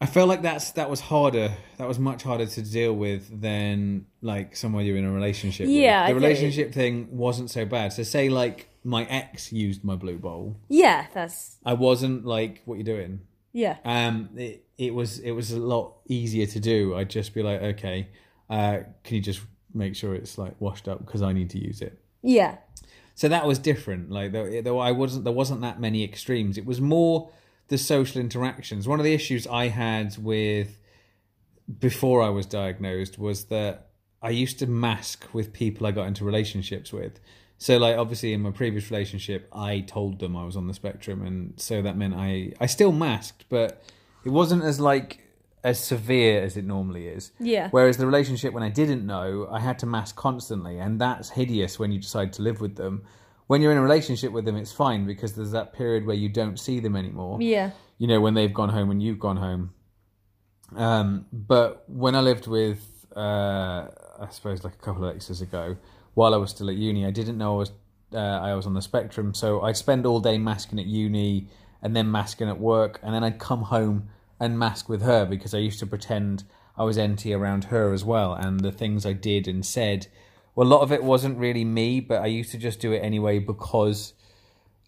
[0.00, 1.54] I felt like that's that was harder.
[1.78, 5.68] That was much harder to deal with than like someone you're in a relationship.
[5.70, 6.08] Yeah, with.
[6.08, 7.94] the relationship thing wasn't so bad.
[7.94, 12.78] So say like my ex used my blue bowl, Yeah, that's I wasn't like, "What
[12.78, 13.20] you doing?"
[13.52, 13.76] yeah.
[13.84, 16.94] Um, it it was it was a lot easier to do.
[16.94, 18.08] I'd just be like, "Okay,
[18.48, 19.40] uh, can you just
[19.74, 22.56] make sure it's like washed up because I need to use it." Yeah.
[23.14, 24.10] So that was different.
[24.10, 26.56] Like though, though I wasn't there wasn't that many extremes.
[26.56, 27.30] It was more
[27.68, 28.86] the social interactions.
[28.86, 30.78] One of the issues I had with
[31.80, 33.88] before I was diagnosed was that
[34.22, 37.18] I used to mask with people I got into relationships with.
[37.58, 41.24] So like obviously in my previous relationship I told them I was on the spectrum
[41.24, 43.82] and so that meant I I still masked but
[44.24, 45.26] it wasn't as like
[45.66, 47.32] as severe as it normally is.
[47.40, 47.70] Yeah.
[47.72, 51.76] Whereas the relationship when I didn't know, I had to mask constantly, and that's hideous
[51.76, 53.02] when you decide to live with them.
[53.48, 56.28] When you're in a relationship with them, it's fine because there's that period where you
[56.28, 57.42] don't see them anymore.
[57.42, 57.72] Yeah.
[57.98, 59.74] You know, when they've gone home and you've gone home.
[60.76, 62.80] Um, but when I lived with,
[63.16, 63.88] uh,
[64.20, 65.76] I suppose like a couple of exes ago,
[66.16, 67.72] while I was still at uni, I didn't know I was
[68.14, 71.48] uh, I was on the spectrum, so I'd spend all day masking at uni
[71.82, 74.08] and then masking at work, and then I'd come home
[74.40, 76.44] and mask with her because I used to pretend
[76.78, 80.06] I was NT around her as well, and the things I did and said.
[80.54, 83.00] Well, a lot of it wasn't really me, but I used to just do it
[83.00, 84.14] anyway because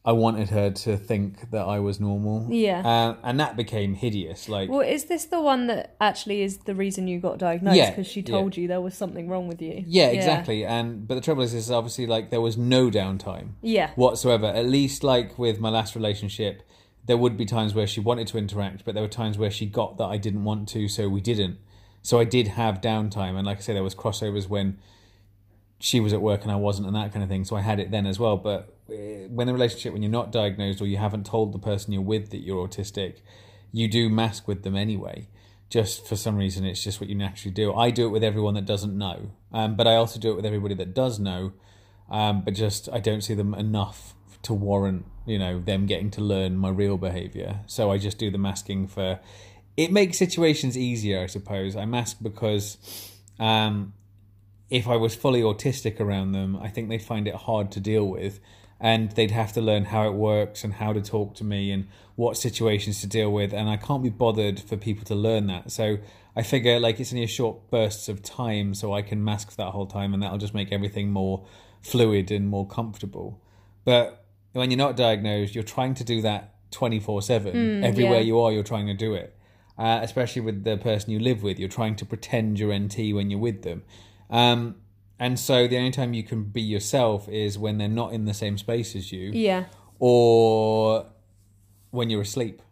[0.04, 2.46] I wanted her to think that I was normal.
[2.50, 2.80] Yeah.
[2.86, 4.48] Uh, and that became hideous.
[4.48, 7.76] Like, Well, is this the one that actually is the reason you got diagnosed?
[7.76, 8.26] Yeah, Because she yeah.
[8.26, 9.84] told you there was something wrong with you.
[9.86, 10.64] yeah, exactly.
[10.64, 13.90] And but the trouble is, is obviously like there was no downtime Yeah.
[13.96, 14.46] whatsoever.
[14.46, 16.62] At least like with my last relationship,
[17.04, 19.66] there would be times where she wanted to interact, but there were times where she
[19.66, 21.58] got that I didn't want to, so we didn't.
[22.02, 24.78] So I did have downtime, and like I say, there was crossovers when
[25.78, 27.44] she was at work and I wasn't, and that kind of thing.
[27.44, 28.36] So I had it then as well.
[28.36, 31.92] But uh, when the relationship, when you're not diagnosed or you haven't told the person
[31.92, 33.16] you're with that you're autistic,
[33.72, 35.28] you do mask with them anyway.
[35.70, 37.74] Just for some reason, it's just what you naturally do.
[37.74, 40.46] I do it with everyone that doesn't know, um, but I also do it with
[40.46, 41.52] everybody that does know.
[42.10, 46.20] Um, but just I don't see them enough to warrant you know them getting to
[46.22, 47.60] learn my real behavior.
[47.66, 49.20] So I just do the masking for.
[49.76, 51.76] It makes situations easier, I suppose.
[51.76, 52.78] I mask because
[53.38, 53.92] um,
[54.70, 58.04] if I was fully autistic around them, I think they'd find it hard to deal
[58.04, 58.40] with.
[58.80, 61.88] And they'd have to learn how it works and how to talk to me and
[62.14, 63.52] what situations to deal with.
[63.52, 65.72] And I can't be bothered for people to learn that.
[65.72, 65.98] So
[66.38, 69.56] I figure like it's only a short bursts of time, so I can mask for
[69.56, 71.44] that whole time, and that'll just make everything more
[71.82, 73.42] fluid and more comfortable.
[73.84, 77.82] But when you're not diagnosed, you're trying to do that 24 7.
[77.82, 78.20] Everywhere yeah.
[78.20, 79.34] you are, you're trying to do it.
[79.76, 83.30] Uh, especially with the person you live with, you're trying to pretend you're NT when
[83.30, 83.82] you're with them.
[84.30, 84.76] Um,
[85.18, 88.34] and so the only time you can be yourself is when they're not in the
[88.34, 89.64] same space as you, Yeah.
[89.98, 91.06] or
[91.90, 92.62] when you're asleep,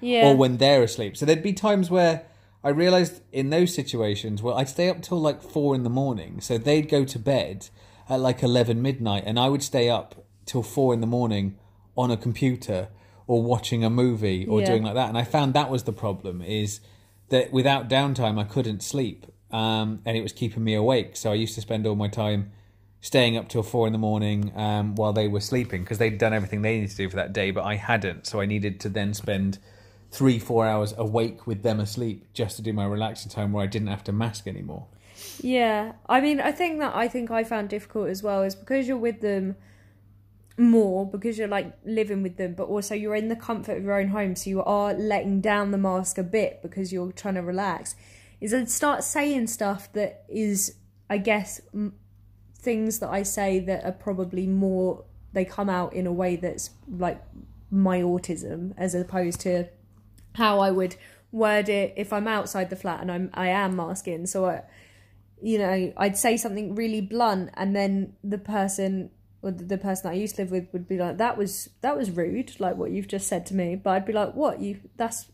[0.00, 0.28] Yeah.
[0.30, 1.16] or when they're asleep.
[1.16, 2.26] So there'd be times where
[2.62, 6.40] I realized in those situations where I'd stay up till like four in the morning.
[6.40, 7.68] So they'd go to bed
[8.08, 11.56] at like 11 midnight, and I would stay up till four in the morning
[11.96, 12.88] on a computer
[13.26, 14.66] or watching a movie or Yeah.
[14.66, 15.08] doing like that.
[15.08, 16.80] And I found that was the problem is
[17.30, 19.26] that without downtime, I couldn't sleep.
[19.50, 21.16] Um, and it was keeping me awake.
[21.16, 22.52] So I used to spend all my time
[23.00, 26.32] staying up till four in the morning um, while they were sleeping because they'd done
[26.32, 28.26] everything they needed to do for that day, but I hadn't.
[28.26, 29.58] So I needed to then spend
[30.10, 33.66] three, four hours awake with them asleep just to do my relaxing time where I
[33.66, 34.86] didn't have to mask anymore.
[35.40, 38.88] Yeah, I mean, I think that I think I found difficult as well is because
[38.88, 39.56] you're with them
[40.58, 43.98] more because you're like living with them, but also you're in the comfort of your
[43.98, 47.42] own home, so you are letting down the mask a bit because you're trying to
[47.42, 47.94] relax.
[48.40, 50.76] Is I'd start saying stuff that is,
[51.08, 51.94] I guess, m-
[52.58, 56.70] things that I say that are probably more they come out in a way that's
[56.88, 57.22] like
[57.70, 59.68] my autism as opposed to
[60.34, 60.96] how I would
[61.32, 64.26] word it if I'm outside the flat and I'm I am masking.
[64.26, 64.62] So I,
[65.42, 69.10] you know, I'd say something really blunt, and then the person
[69.42, 71.96] or the the person I used to live with would be like, "That was that
[71.96, 74.80] was rude, like what you've just said to me." But I'd be like, "What you?
[74.96, 75.26] That's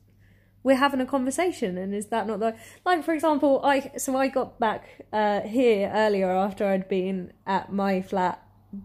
[0.62, 2.54] we're having a conversation, and is that not the
[2.84, 7.72] like?" For example, I so I got back uh, here earlier after I'd been at
[7.72, 8.42] my flat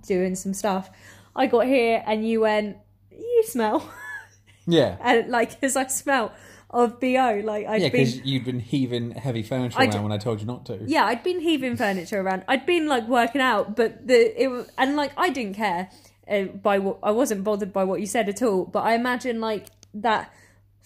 [0.08, 0.90] doing some stuff.
[1.36, 2.78] I got here, and you went,
[3.12, 3.90] "You smell,"
[4.68, 4.98] Yeah.
[5.02, 6.32] and like as I smell
[6.70, 8.06] of bo, like I'd Yeah, been.
[8.06, 10.80] because you'd been heaving heavy furniture I around when I told you not to.
[10.86, 12.44] Yeah, I'd been heaving furniture around.
[12.48, 15.90] I'd been like working out, but the it and like I didn't care
[16.30, 18.66] uh, by what I wasn't bothered by what you said at all.
[18.66, 20.30] But I imagine like that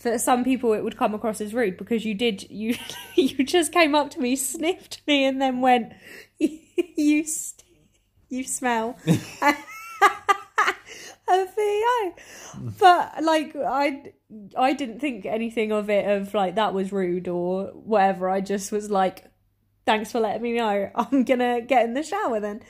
[0.01, 2.75] for some people it would come across as rude because you did you
[3.15, 5.93] you just came up to me, sniffed me, and then went
[6.39, 7.63] you st-
[8.29, 8.97] you smell.
[11.31, 12.13] a VO.
[12.79, 14.13] But like I
[14.57, 18.29] I didn't think anything of it of like that was rude or whatever.
[18.29, 19.25] I just was like
[19.85, 20.89] thanks for letting me know.
[20.95, 22.61] I'm to get in the shower then,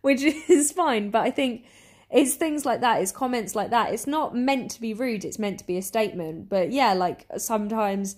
[0.00, 1.66] which is fine, but I think
[2.10, 3.92] it's things like that, it's comments like that.
[3.92, 6.48] It's not meant to be rude, it's meant to be a statement.
[6.48, 8.16] But yeah, like sometimes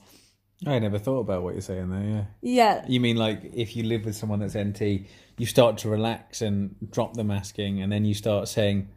[0.67, 2.25] I never thought about what you're saying there, yeah.
[2.43, 5.07] yeah, You mean like if you live with someone that's NT,
[5.39, 8.89] you start to relax and drop the masking, and then you start saying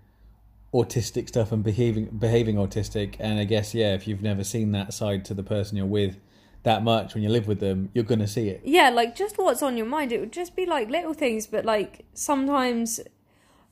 [0.73, 3.15] autistic stuff and behaving behaving autistic.
[3.19, 6.17] And I guess yeah, if you've never seen that side to the person you're with
[6.63, 8.61] that much when you live with them, you're gonna see it.
[8.65, 10.11] yeah, like just what's on your mind.
[10.11, 12.99] It would just be like little things, but like sometimes,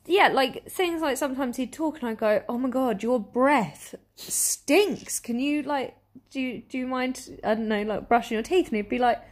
[0.06, 3.94] yeah, like things like sometimes he'd talk and I'd go, "Oh my god, your breath
[4.16, 5.20] stinks.
[5.20, 5.96] Can you like
[6.30, 7.38] do you, do you mind?
[7.44, 9.22] I don't know, like brushing your teeth?" And he'd be like,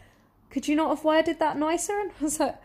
[0.51, 2.57] "Could you not have worded that nicer?" And I was like.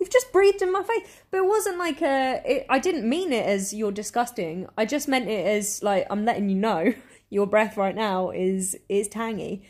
[0.00, 2.42] You've just breathed in my face, but it wasn't like a.
[2.44, 4.66] It, I didn't mean it as you're disgusting.
[4.76, 6.92] I just meant it as like I'm letting you know
[7.30, 9.62] your breath right now is is tangy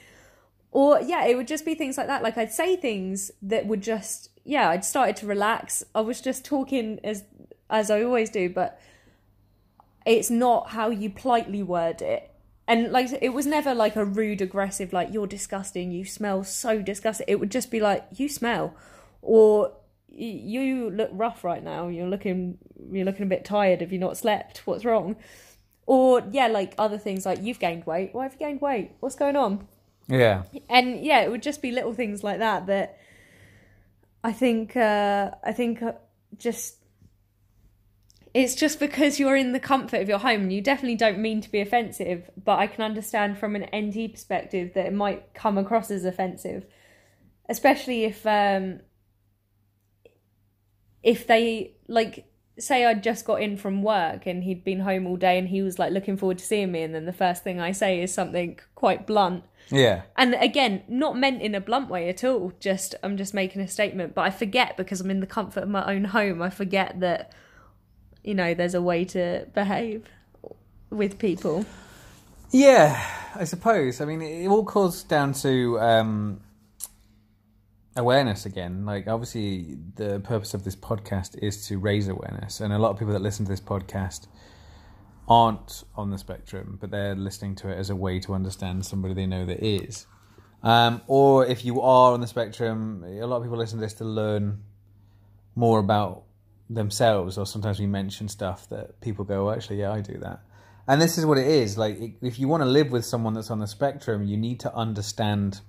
[0.75, 3.81] or yeah it would just be things like that like i'd say things that would
[3.81, 7.25] just yeah i'd started to relax i was just talking as
[7.71, 8.81] as i always do but
[10.05, 12.31] it's not how you politely word it.
[12.67, 15.91] And like it was never like a rude aggressive like you're disgusting.
[15.93, 17.27] You smell so disgusting.
[17.29, 18.75] It would just be like you smell
[19.21, 19.73] or
[20.09, 21.89] you look rough right now.
[21.89, 22.59] You're looking
[22.91, 23.81] you're looking a bit tired.
[23.81, 24.67] Have you not slept?
[24.67, 25.17] What's wrong?
[25.87, 28.15] Or yeah like other things like you've gained weight.
[28.15, 28.93] Why have you gained weight?
[29.01, 29.67] What's going on?
[30.07, 30.43] Yeah.
[30.69, 32.99] and yeah, it would just be little things like that that
[34.23, 35.93] I think uh, I think uh,
[36.39, 36.77] just
[38.35, 41.41] it's just because you're in the comfort of your home and you definitely don't mean
[41.41, 45.57] to be offensive, but I can understand from an NT perspective that it might come
[45.57, 46.67] across as offensive,
[47.49, 48.81] especially if um,
[51.03, 52.27] if they like
[52.59, 55.61] say I'd just got in from work and he'd been home all day and he
[55.63, 58.15] was like looking forward to seeing me and then the first thing I say is
[58.15, 60.03] something quite blunt Yeah.
[60.17, 63.67] and again not meant in a blunt way at all just i'm just making a
[63.67, 67.01] statement but i forget because i'm in the comfort of my own home i forget
[67.01, 67.33] that
[68.25, 70.09] you know there's a way to behave
[70.91, 71.65] with people
[72.55, 73.05] Yeah,
[73.35, 74.01] I suppose.
[74.01, 76.41] I mean, it all comes down to um,
[77.97, 78.87] awareness again.
[78.87, 82.99] Like, obviously, the purpose of this podcast is to raise awareness, and a lot of
[83.01, 84.29] people that listen to this podcast
[85.27, 89.15] aren't on the spectrum, but they're listening to it as a way to understand somebody
[89.15, 90.07] they know that is.
[90.63, 93.95] Um, or if you are on the spectrum, a lot of people listen to this
[93.95, 94.63] to learn
[95.57, 96.23] more about
[96.71, 100.41] themselves, or sometimes we mention stuff that people go, well, actually, yeah, I do that.
[100.87, 101.79] And this is what it is.
[101.79, 104.75] Like, if you want to live with someone that's on the spectrum, you need to
[104.75, 105.61] understand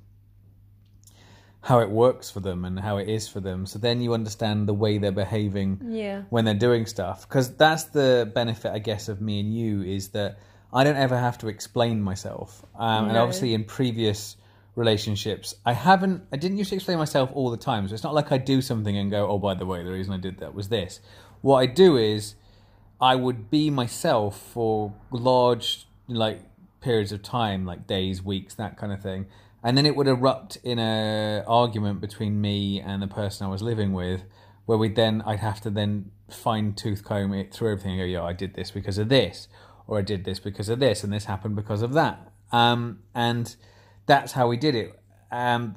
[1.61, 3.65] how it works for them and how it is for them.
[3.65, 7.27] So then you understand the way they're behaving yeah when they're doing stuff.
[7.27, 10.37] Because that's the benefit, I guess, of me and you is that
[10.71, 12.63] I don't ever have to explain myself.
[12.77, 14.37] Um, And obviously, in previous
[14.75, 16.23] relationships, I haven't.
[16.31, 17.87] I didn't used to explain myself all the time.
[17.87, 20.13] So it's not like I do something and go, "Oh, by the way, the reason
[20.13, 20.99] I did that was this."
[21.41, 22.35] What I do is
[22.99, 26.41] I would be myself for large like
[26.81, 29.25] periods of time, like days, weeks, that kind of thing,
[29.63, 33.61] and then it would erupt in a argument between me and the person I was
[33.61, 34.21] living with,
[34.65, 38.05] where we then I'd have to then fine tooth comb it through everything and go,
[38.05, 39.47] yeah, I did this because of this,
[39.87, 43.55] or I did this because of this, and this happened because of that, um, and
[44.05, 44.99] that's how we did it.
[45.31, 45.75] Um,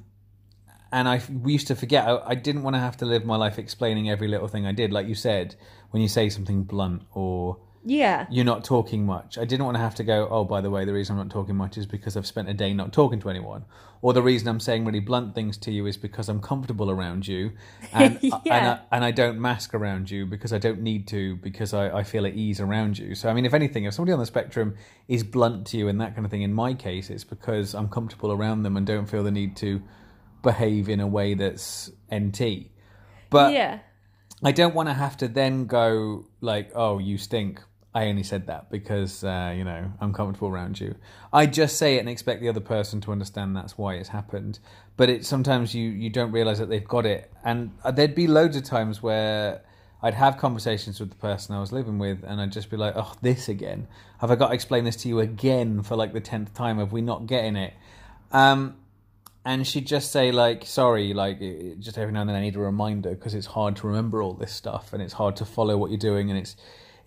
[0.91, 2.07] and I we used to forget.
[2.07, 4.73] I, I didn't want to have to live my life explaining every little thing I
[4.73, 4.93] did.
[4.93, 5.55] Like you said,
[5.91, 8.27] when you say something blunt or Yeah.
[8.31, 9.39] you're not talking much.
[9.39, 11.33] I didn't want to have to go, oh, by the way, the reason I'm not
[11.33, 13.65] talking much is because I've spent a day not talking to anyone.
[14.01, 17.27] Or the reason I'm saying really blunt things to you is because I'm comfortable around
[17.27, 17.53] you.
[17.95, 18.33] Uh, and, Yeah.
[18.45, 21.89] and, I, and I don't mask around you because I don't need to because I,
[21.99, 23.15] I feel at ease around you.
[23.15, 24.75] So, I mean, if anything, if somebody on the spectrum
[25.09, 27.89] is blunt to you and that kind of thing, in my case, it's because I'm
[27.89, 29.83] comfortable around them and don't feel the need to
[30.43, 32.67] behave in a way that's NT.
[33.31, 33.81] But yeah.
[34.45, 37.61] I don't want to have to then go like, "Oh, you stink."
[37.95, 40.95] I only said that because uh, you know I'm comfortable around you.
[41.33, 44.59] I just say it and expect the other person to understand that's why it's happened.
[44.97, 48.27] But it sometimes you you don't realize that they've got it, and uh, there'd be
[48.27, 49.63] loads of times where
[50.03, 52.95] I'd have conversations with the person I was living with, and I'd just be like,
[52.95, 53.89] "Oh, this again?
[54.19, 56.79] Have I got to explain this to you again for like the tenth time?
[56.79, 57.73] Have we not getting it?"
[58.33, 58.77] Um,
[59.45, 61.41] and she'd just say like sorry like
[61.81, 64.35] just every now and then i need a reminder because it's hard to remember all
[64.35, 66.55] this stuff and it's hard to follow what you're doing and it's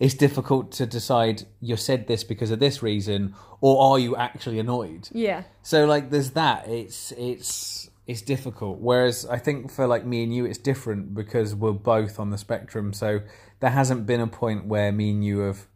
[0.02, 4.58] it's difficult to decide you said this because of this reason or are you actually
[4.58, 5.08] annoyed?
[5.12, 5.44] Yeah.
[5.62, 6.66] so like there's that.
[6.66, 8.80] It's it's it's difficult.
[8.80, 12.36] Whereas i think for like me and you it's different because we're both on the
[12.36, 12.92] spectrum.
[12.92, 13.20] So
[13.60, 15.68] there hasn't been a point where me and you have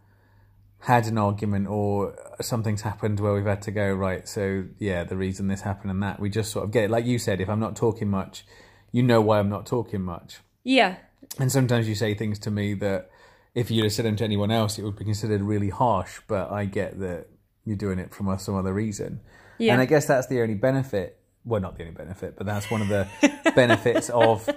[0.81, 5.17] had an argument or something's happened where we've had to go right so yeah the
[5.17, 6.19] reason this happened and that.
[6.19, 6.91] We just sort of get it.
[6.91, 8.45] Like you said if i'm not talking much
[8.91, 10.41] you know why i'm not talking much.
[10.65, 10.97] Yeah.
[11.39, 13.09] and sometimes you say things to me that
[13.57, 16.53] if you'd have said them to anyone else it would be considered really harsh but
[16.53, 17.27] i get that
[17.65, 19.21] you're doing it from some other reason.
[19.59, 19.73] Yeah.
[19.73, 22.83] and i guess that's the only benefit well not the only benefit but that's one
[22.83, 23.09] of the
[23.57, 24.49] benefits of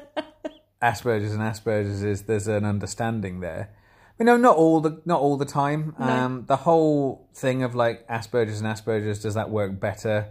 [0.82, 3.70] asperger's and asperger's is there's an understanding there.
[4.18, 5.96] You know not all the not all the time.
[5.98, 10.28] Um the whole thing of like asperger's and asperger's does that work better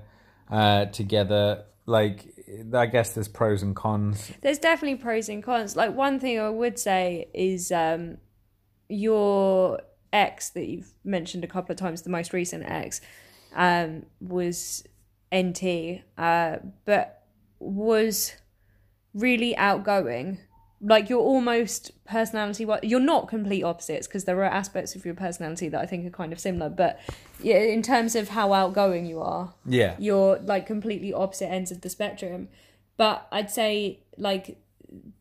[0.51, 1.65] uh together?
[1.87, 2.35] Like
[2.75, 4.31] i guess there's pros and cons.
[4.43, 5.77] There's definitely pros and cons.
[5.77, 8.19] Like one thing I would say is um
[8.89, 9.81] your
[10.13, 13.01] ex that you've mentioned a couple of times, the most recent ex,
[13.55, 14.85] um, was
[15.35, 17.25] NT, uh, but
[17.59, 18.35] was
[19.15, 20.39] really outgoing.
[20.81, 22.65] Like you're almost personality.
[22.85, 26.11] You're not complete opposites because there are aspects of your personality that I think are
[26.11, 26.71] kind of similar.
[26.71, 27.01] But
[27.43, 31.81] yeah, in terms of how outgoing you are, yeah you're like completely opposite ends of
[31.81, 32.49] the spectrum.
[32.97, 34.57] But I'd say like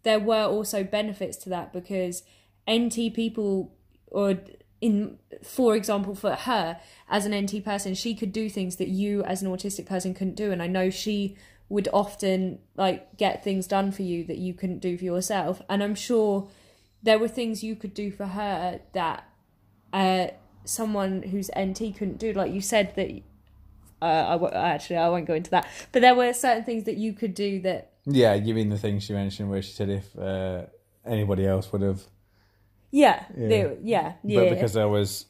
[0.03, 2.21] there were also benefits to that because
[2.69, 3.73] NT people
[4.07, 4.39] or
[4.79, 9.23] in for example for her as an NT person she could do things that you
[9.23, 10.51] as an autistic person couldn't do.
[10.51, 11.35] And I know she
[11.69, 15.61] would often like get things done for you that you couldn't do for yourself.
[15.69, 16.49] And I'm sure
[17.03, 19.23] there were things you could do for her that
[19.93, 20.27] uh
[20.65, 22.33] someone who's NT couldn't do.
[22.33, 23.09] Like you said that
[24.01, 25.67] uh, I w- actually I won't go into that.
[25.91, 28.99] But there were certain things that you could do that Yeah, you mean the thing
[28.99, 30.65] she mentioned where she said if uh,
[31.05, 32.03] anybody else would have,
[32.91, 33.47] yeah Yeah.
[33.47, 35.25] they- yeah yeah but because I was,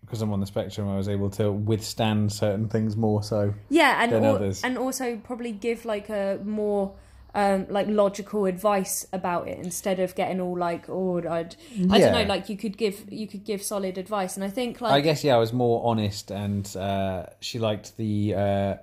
[0.00, 3.54] because I'm on the spectrum, I was able to withstand certain things more so.
[3.70, 4.62] yeah and than al- others.
[4.64, 6.94] and also probably give like a more
[7.34, 11.56] um like logical advice about it instead of getting all like oh I'd
[11.90, 14.80] I don't know like you could give you could give solid advice and I think
[14.82, 18.34] like I guess yeah, I was more honest, and uh, she liked the.
[18.34, 18.74] Uh,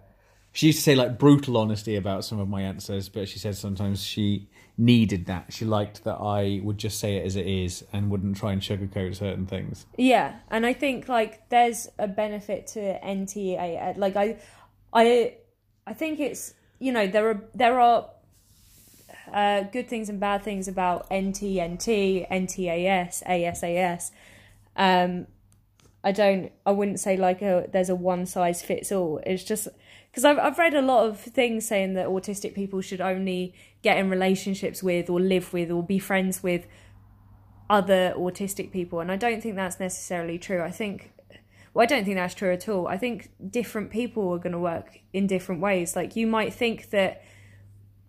[0.52, 3.56] she used to say like brutal honesty about some of my answers, but she said
[3.56, 4.50] sometimes she
[4.80, 5.52] needed that.
[5.52, 8.62] She liked that I would just say it as it is and wouldn't try and
[8.62, 9.86] sugarcoat certain things.
[9.98, 13.98] Yeah, and I think like there's a benefit to NTA.
[13.98, 14.38] Like I,
[14.94, 15.36] I,
[15.86, 18.10] I think it's you know there are there are
[19.34, 24.12] uh, good things and bad things about NTNT, NTAS, ASAS.
[24.76, 25.28] Um,
[26.04, 26.52] I don't.
[26.66, 29.20] I wouldn't say like a there's a one size fits all.
[29.26, 29.68] It's just
[30.12, 33.97] because I've I've read a lot of things saying that autistic people should only get
[33.97, 36.68] in relationships with or live with or be friends with
[37.70, 40.62] other autistic people and i don't think that's necessarily true.
[40.62, 41.14] I think
[41.74, 42.88] well i don't think that's true at all.
[42.88, 45.95] I think different people are going to work in different ways.
[45.95, 47.24] Like you might think that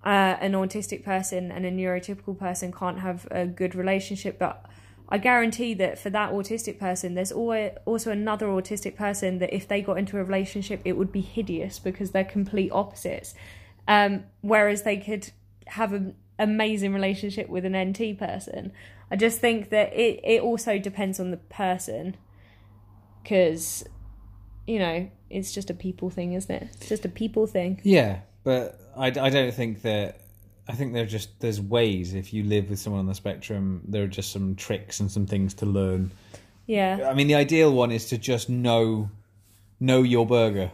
[0.05, 4.65] uh, an autistic person and a neurotypical person can't have a good relationship but
[5.11, 9.81] i guarantee that for that autistic person there's also another autistic person that if they
[9.81, 13.35] got into a relationship it would be hideous because they're complete opposites
[13.89, 15.33] um, whereas they could
[15.67, 18.73] have an amazing relationship with an NT person.
[19.11, 22.17] I just think that it, it also depends on the person
[23.23, 23.85] because,
[24.67, 26.69] you know, it's just a people thing, isn't it?
[26.75, 27.81] It's just a people thing.
[27.83, 30.21] Yeah, but I, I don't think that.
[30.69, 34.05] I think there's just there's ways if you live with someone on the spectrum, there
[34.05, 36.11] are just some tricks and some things to learn.
[36.67, 37.09] Yeah.
[37.11, 39.11] I mean, the ideal one is to just know
[39.81, 40.71] know your burger.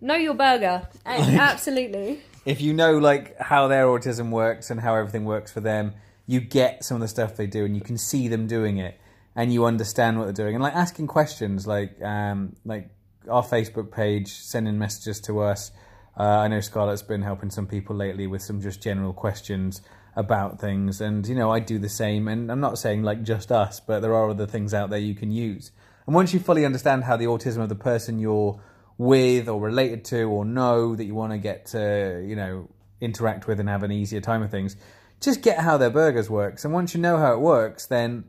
[0.00, 0.88] Know your burger.
[1.06, 2.20] Absolutely.
[2.44, 5.94] If you know like how their autism works and how everything works for them,
[6.26, 8.98] you get some of the stuff they do and you can see them doing it.
[9.34, 12.90] and you understand what they're doing and like asking questions like um like
[13.28, 15.70] our Facebook page, sending messages to us.
[16.18, 19.80] Uh, I know Scarlett's been helping some people lately with some just general questions
[20.16, 22.26] about things, and you know I do the same.
[22.26, 25.14] And I'm not saying like just us, but there are other things out there you
[25.14, 25.70] can use.
[26.06, 28.60] And once you fully understand how the autism of the person you're
[28.96, 32.68] with or related to or know that you want to get to, you know,
[33.00, 34.74] interact with and have an easier time of things,
[35.20, 36.64] just get how their burgers works.
[36.64, 38.24] And once you know how it works, then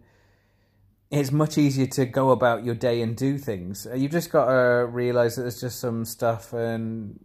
[1.09, 3.87] it's much easier to go about your day and do things.
[3.95, 7.19] You've just got to realize that there's just some stuff and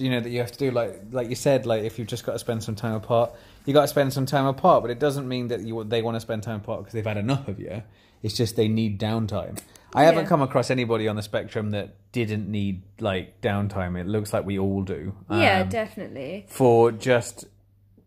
[0.00, 2.24] you know that you have to do like like you said like if you've just
[2.24, 3.32] got to spend some time apart
[3.66, 6.14] you got to spend some time apart but it doesn't mean that you they want
[6.14, 7.82] to spend time apart because they've had enough of you.
[8.22, 9.58] It's just they need downtime.
[9.94, 13.98] I haven't come across anybody on the spectrum that didn't need like downtime.
[13.98, 15.14] It looks like we all do.
[15.30, 16.46] Yeah, Um, definitely.
[16.48, 17.44] for just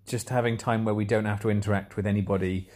[0.06, 2.68] just having time where we don't have to interact with anybody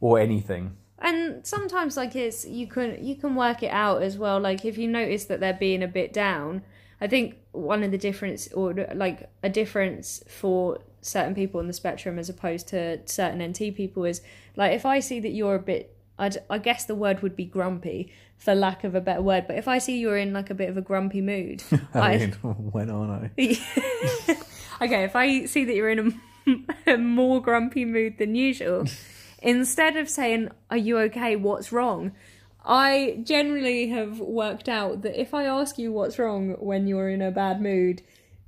[0.00, 0.76] or anything.
[1.00, 4.40] And sometimes like it's you can you can work it out as well.
[4.40, 6.62] Like if you notice that they're being a bit down,
[7.00, 11.72] I think one of the difference or like a difference for certain people on the
[11.72, 14.20] spectrum as opposed to certain NT people is
[14.56, 17.44] like if I see that you're a bit I'd, I guess the word would be
[17.44, 20.54] grumpy for lack of a better word, but if I see you're in like a
[20.54, 21.62] bit of a grumpy mood,
[21.94, 23.58] I I- mean, when aren't I?
[24.82, 26.20] okay, if I see that you're in
[26.86, 28.84] a, a more grumpy mood than usual,
[29.40, 31.36] instead of saying, Are you okay?
[31.36, 32.12] What's wrong?
[32.68, 37.22] I generally have worked out that if I ask you what's wrong when you're in
[37.22, 38.02] a bad mood,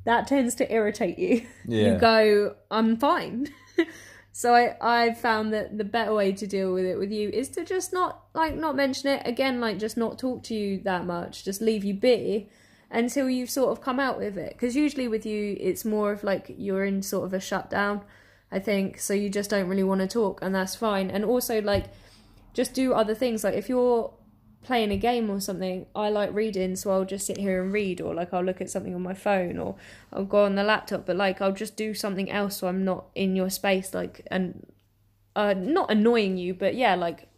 [0.04, 1.46] that tends to irritate you.
[1.66, 1.92] Yeah.
[1.92, 3.48] You go, I'm fine.
[4.32, 7.48] so I, I've found that the better way to deal with it with you is
[7.50, 11.06] to just not like not mention it again, like just not talk to you that
[11.06, 12.50] much, just leave you be
[12.90, 14.52] until you've sort of come out with it.
[14.52, 18.02] Because usually with you, it's more of like you're in sort of a shutdown,
[18.50, 18.98] I think.
[18.98, 21.10] So you just don't really want to talk, and that's fine.
[21.10, 21.86] And also, like,
[22.52, 23.44] just do other things.
[23.44, 24.12] Like, if you're
[24.62, 28.00] playing a game or something, I like reading, so I'll just sit here and read,
[28.00, 29.76] or like I'll look at something on my phone, or
[30.12, 31.06] I'll go on the laptop.
[31.06, 34.66] But like, I'll just do something else so I'm not in your space, like, and
[35.36, 37.28] uh, not annoying you, but yeah, like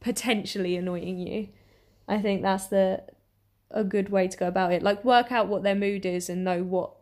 [0.00, 1.48] potentially annoying you.
[2.06, 3.02] I think that's the
[3.70, 4.82] a good way to go about it.
[4.82, 6.92] Like work out what their mood is and know what.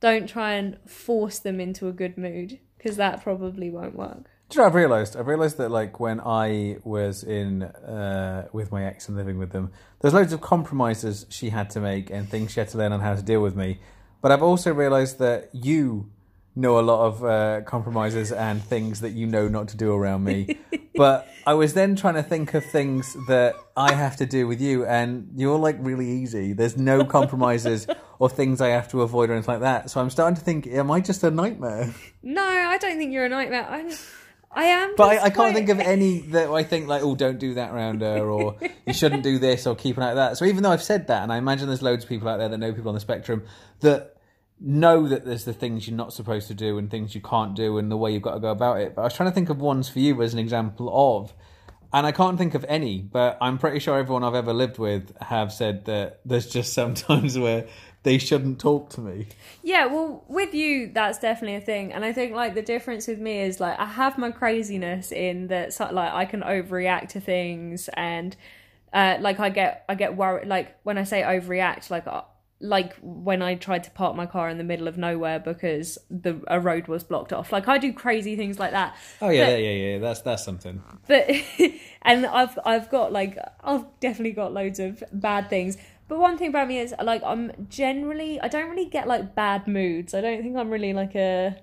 [0.00, 4.30] Don't try and force them into a good mood because that probably won't work.
[4.48, 5.16] Do you know I've realised?
[5.16, 9.50] I've realised that like when I was in uh, with my ex and living with
[9.50, 12.92] them, there's loads of compromises she had to make and things she had to learn
[12.92, 13.80] on how to deal with me.
[14.22, 16.10] But I've also realised that you
[16.54, 20.22] know a lot of uh, compromises and things that you know not to do around
[20.22, 20.58] me.
[20.94, 24.60] but I was then trying to think of things that I have to do with
[24.60, 26.52] you, and you're like really easy.
[26.52, 27.86] There's no compromises
[28.18, 29.90] or things I have to avoid or anything like that.
[29.90, 31.94] So I'm starting to think, am I just a nightmare?
[32.22, 33.66] No, I don't think you're a nightmare.
[33.68, 33.92] I'm,
[34.56, 34.94] I am.
[34.96, 37.72] But I, I can't think of any that I think like, oh, don't do that
[37.72, 40.38] around her, or you shouldn't do this, or keep an eye on that.
[40.38, 42.48] So even though I've said that, and I imagine there's loads of people out there
[42.48, 43.44] that know people on the spectrum
[43.80, 44.16] that
[44.58, 47.76] know that there's the things you're not supposed to do and things you can't do
[47.76, 48.94] and the way you've got to go about it.
[48.94, 51.34] But I was trying to think of ones for you as an example of,
[51.92, 53.02] and I can't think of any.
[53.02, 57.38] But I'm pretty sure everyone I've ever lived with have said that there's just sometimes
[57.38, 57.66] where
[58.06, 59.26] they shouldn't talk to me.
[59.64, 63.18] Yeah, well, with you, that's definitely a thing, and I think like the difference with
[63.18, 67.90] me is like I have my craziness in that, like I can overreact to things,
[67.94, 68.36] and
[68.92, 70.46] uh, like I get I get worried.
[70.46, 72.22] Like when I say overreact, like uh,
[72.60, 76.40] like when I tried to park my car in the middle of nowhere because the
[76.46, 77.50] a road was blocked off.
[77.50, 78.96] Like I do crazy things like that.
[79.20, 79.98] Oh yeah, But- yeah, yeah, yeah.
[79.98, 80.80] That's that's something.
[81.08, 81.28] but
[82.02, 85.76] and I've I've got like I've definitely got loads of bad things.
[86.08, 89.66] But one thing about me is like I'm generally I don't really get like bad
[89.66, 90.14] moods.
[90.14, 91.56] I don't think I'm really like a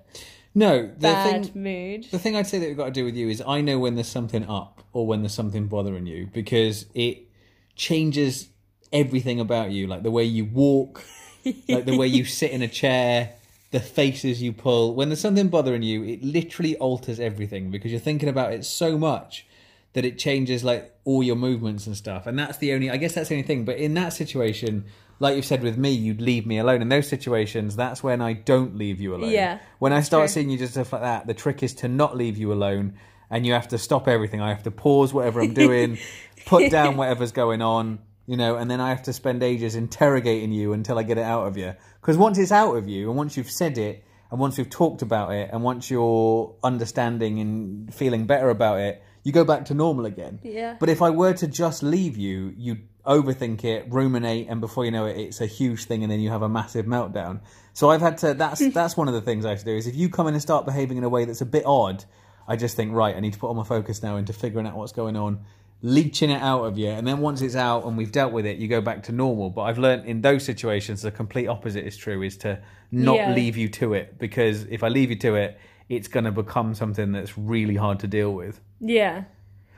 [0.54, 2.06] No, the bad thing mood.
[2.10, 3.94] The thing I'd say that we've got to do with you is I know when
[3.94, 7.28] there's something up or when there's something bothering you because it
[7.74, 8.48] changes
[8.92, 11.04] everything about you, like the way you walk,
[11.68, 13.34] like the way you sit in a chair,
[13.70, 14.94] the faces you pull.
[14.94, 18.98] When there's something bothering you, it literally alters everything because you're thinking about it so
[18.98, 19.46] much
[19.94, 22.26] that it changes like all your movements and stuff.
[22.26, 23.64] And that's the only I guess that's the only thing.
[23.64, 24.84] But in that situation,
[25.20, 26.82] like you've said with me, you'd leave me alone.
[26.82, 29.30] In those situations, that's when I don't leave you alone.
[29.30, 30.28] Yeah, When I start true.
[30.28, 32.94] seeing you just stuff like that, the trick is to not leave you alone
[33.30, 34.40] and you have to stop everything.
[34.40, 35.98] I have to pause whatever I'm doing,
[36.46, 40.52] put down whatever's going on, you know, and then I have to spend ages interrogating
[40.52, 41.74] you until I get it out of you.
[42.00, 45.02] Because once it's out of you and once you've said it and once we've talked
[45.02, 49.74] about it and once you're understanding and feeling better about it, you go back to
[49.74, 50.38] normal again.
[50.44, 50.76] Yeah.
[50.78, 54.90] But if I were to just leave you, you'd overthink it, ruminate, and before you
[54.90, 57.40] know it, it's a huge thing, and then you have a massive meltdown.
[57.72, 58.34] So I've had to.
[58.34, 59.76] That's that's one of the things I have to do.
[59.76, 62.04] Is if you come in and start behaving in a way that's a bit odd,
[62.46, 63.16] I just think right.
[63.16, 65.40] I need to put all my focus now into figuring out what's going on.
[65.82, 68.56] leeching it out of you, and then once it's out and we've dealt with it,
[68.56, 69.50] you go back to normal.
[69.50, 72.58] But I've learned in those situations the complete opposite is true: is to
[72.90, 73.34] not Yeah.
[73.34, 76.74] leave you to it because if I leave you to it, it's going to become
[76.74, 78.60] something that's really hard to deal with.
[78.80, 79.24] Yeah.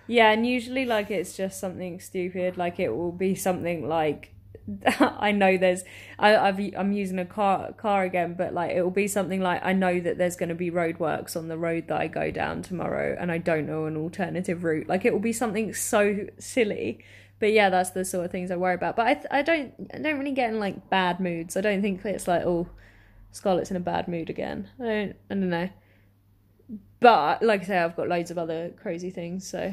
[0.09, 2.57] Yeah, and usually like it's just something stupid.
[2.57, 4.33] Like it will be something like
[5.01, 5.85] I know there's
[6.19, 9.65] I, I've I'm using a car car again, but like it will be something like
[9.65, 12.63] I know that there's going to be roadworks on the road that I go down
[12.63, 14.89] tomorrow, and I don't know an alternative route.
[14.89, 17.05] Like it will be something so silly.
[17.39, 18.97] But yeah, that's the sort of things I worry about.
[18.97, 21.57] But I I don't I don't really get in like bad moods.
[21.57, 22.69] I don't think it's like oh
[23.33, 24.69] Scarlett's in a bad mood again.
[24.81, 25.69] I don't I don't know.
[27.01, 29.47] But like I say, I've got loads of other crazy things.
[29.47, 29.73] So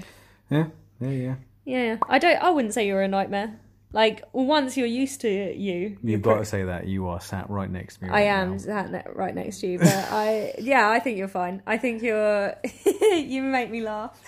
[0.50, 0.66] Yeah,
[1.00, 1.36] yeah, yeah.
[1.66, 2.38] yeah, I don't.
[2.42, 3.60] I wouldn't say you're a nightmare.
[3.94, 7.70] Like once you're used to you, You've got to say that you are sat right
[7.70, 8.10] next to me.
[8.10, 8.58] I am now.
[8.58, 11.62] sat ne- right next to you, but I yeah, I think you're fine.
[11.68, 12.56] I think you're.
[13.14, 14.20] you make me laugh.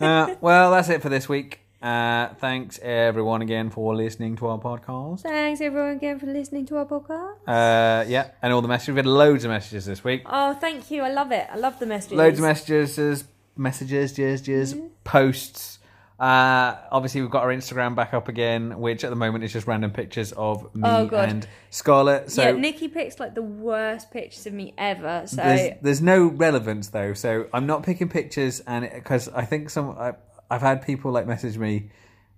[0.00, 1.60] uh, well, that's it for this week.
[1.82, 5.22] Uh, thanks everyone again for listening to our podcast.
[5.22, 7.38] Thanks everyone again for listening to our podcast.
[7.46, 8.88] Uh, yeah, and all the messages.
[8.90, 10.22] We've had loads of messages this week.
[10.26, 11.02] Oh, thank you.
[11.02, 11.46] I love it.
[11.50, 12.16] I love the messages.
[12.16, 13.24] Loads of messages,
[13.56, 14.86] messages, just, just Mm-hmm.
[15.02, 15.80] posts.
[16.20, 19.66] Uh, obviously, we've got our Instagram back up again, which at the moment is just
[19.66, 22.30] random pictures of me Oh, and Scarlett.
[22.30, 25.24] So yeah, Nikki picks like the worst pictures of me ever.
[25.26, 27.12] So there's, there's no relevance though.
[27.14, 30.12] So I'm not picking pictures, and because I think some I,
[30.52, 31.90] I've had people like message me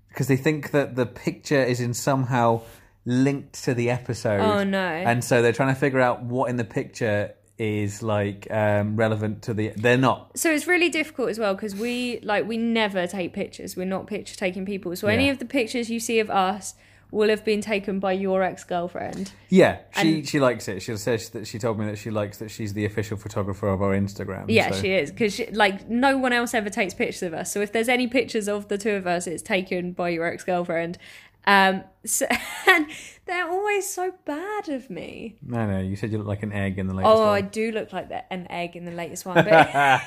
[0.08, 2.62] because they think that the picture is in somehow
[3.04, 4.40] linked to the episode.
[4.40, 4.78] Oh, no.
[4.78, 9.42] And so they're trying to figure out what in the picture is like um, relevant
[9.42, 9.72] to the.
[9.76, 10.38] They're not.
[10.38, 13.76] So it's really difficult as well because we like we never take pictures.
[13.76, 14.94] We're not picture taking people.
[14.94, 16.74] So any of the pictures you see of us
[17.14, 19.32] will have been taken by your ex girlfriend.
[19.48, 20.82] Yeah, she And- she likes it.
[20.82, 23.80] She says that she told me that she likes that she's the official photographer of
[23.80, 24.46] our Instagram.
[24.48, 27.52] Yeah, so- she is because like no one else ever takes pictures of us.
[27.52, 30.44] So if there's any pictures of the two of us, it's taken by your ex
[30.44, 30.98] girlfriend.
[31.46, 32.26] Um, so,
[32.66, 32.86] and
[33.26, 35.36] they're always so bad of me.
[35.42, 37.72] No, no, you said you look like an egg in the latest Oh, I do
[37.72, 39.36] look like that an egg in the latest one.
[39.36, 40.02] But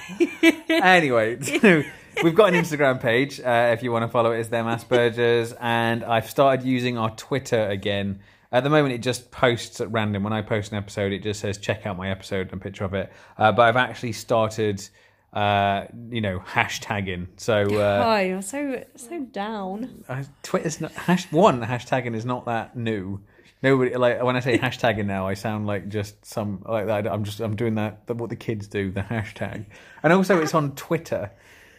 [0.69, 1.83] anyway, so
[2.23, 3.39] we've got an Instagram page.
[3.39, 7.09] Uh, if you want to follow it, it's them Aspergers, and I've started using our
[7.15, 8.19] Twitter again.
[8.51, 10.23] At the moment, it just posts at random.
[10.23, 12.85] When I post an episode, it just says check out my episode and a picture
[12.85, 13.11] of it.
[13.37, 14.87] Uh, but I've actually started,
[15.33, 17.27] uh, you know, hashtagging.
[17.37, 20.03] So uh, oh, you're so so down.
[20.07, 23.21] uh, Twitter's not hash one hashtagging is not that new.
[23.63, 27.07] Nobody like when I say hashtagging now, I sound like just some like that.
[27.07, 29.65] I'm just I'm doing that what the kids do, the hashtag,
[30.03, 31.31] and also it's on Twitter.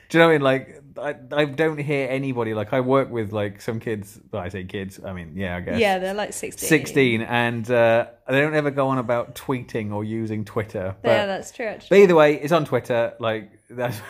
[0.08, 0.42] Do you know what I mean?
[0.42, 4.20] Like I I don't hear anybody like I work with like some kids.
[4.32, 5.00] Well, I say kids.
[5.04, 6.68] I mean yeah, I guess Yeah, they're like sixteen.
[6.68, 10.96] sixteen, and uh, they don't ever go on about tweeting or using Twitter.
[11.02, 11.66] But, Yeah, that's true.
[11.66, 11.88] Actually.
[11.90, 13.14] but either way, it's on Twitter.
[13.18, 14.00] Like that's.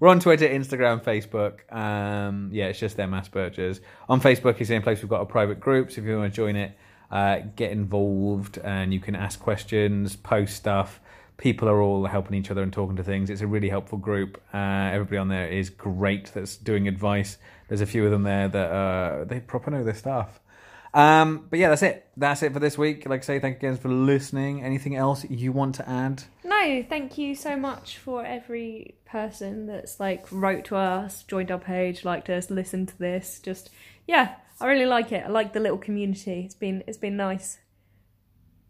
[0.00, 1.70] We're on Twitter, Instagram, Facebook.
[1.70, 3.80] Um, yeah, it's just them Aspergers.
[4.08, 5.92] On Facebook is the only place we've got a private group.
[5.92, 6.74] So if you want to join it,
[7.10, 11.00] uh, get involved, and you can ask questions, post stuff.
[11.40, 13.30] People are all helping each other and talking to things.
[13.30, 14.38] It's a really helpful group.
[14.52, 14.58] Uh,
[14.92, 16.30] everybody on there is great.
[16.34, 17.38] That's doing advice.
[17.68, 20.38] There's a few of them there that uh, they proper know their stuff.
[20.92, 22.06] Um, but yeah, that's it.
[22.14, 23.08] That's it for this week.
[23.08, 24.62] Like I say, thank you again for listening.
[24.62, 26.24] Anything else you want to add?
[26.44, 31.58] No, thank you so much for every person that's like wrote to us, joined our
[31.58, 33.40] page, liked us, listened to this.
[33.42, 33.70] Just
[34.06, 35.24] yeah, I really like it.
[35.24, 36.42] I like the little community.
[36.44, 37.58] It's been it's been nice.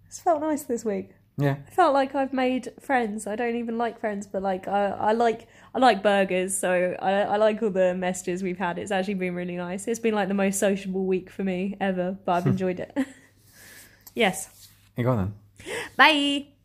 [0.07, 1.11] It's felt nice this week.
[1.41, 1.57] Yeah.
[1.67, 3.27] I felt like I've made friends.
[3.27, 7.13] I don't even like friends, but like I, I like I like burgers, so I,
[7.23, 8.79] I like all the messages we've had.
[8.79, 9.89] It's actually been really nice.
[9.89, 12.97] It's been like the most sociable week for me ever, but I've enjoyed it.
[14.15, 14.69] yes.
[14.97, 15.35] Hey, go on
[15.65, 15.75] then.
[15.97, 16.60] Bye.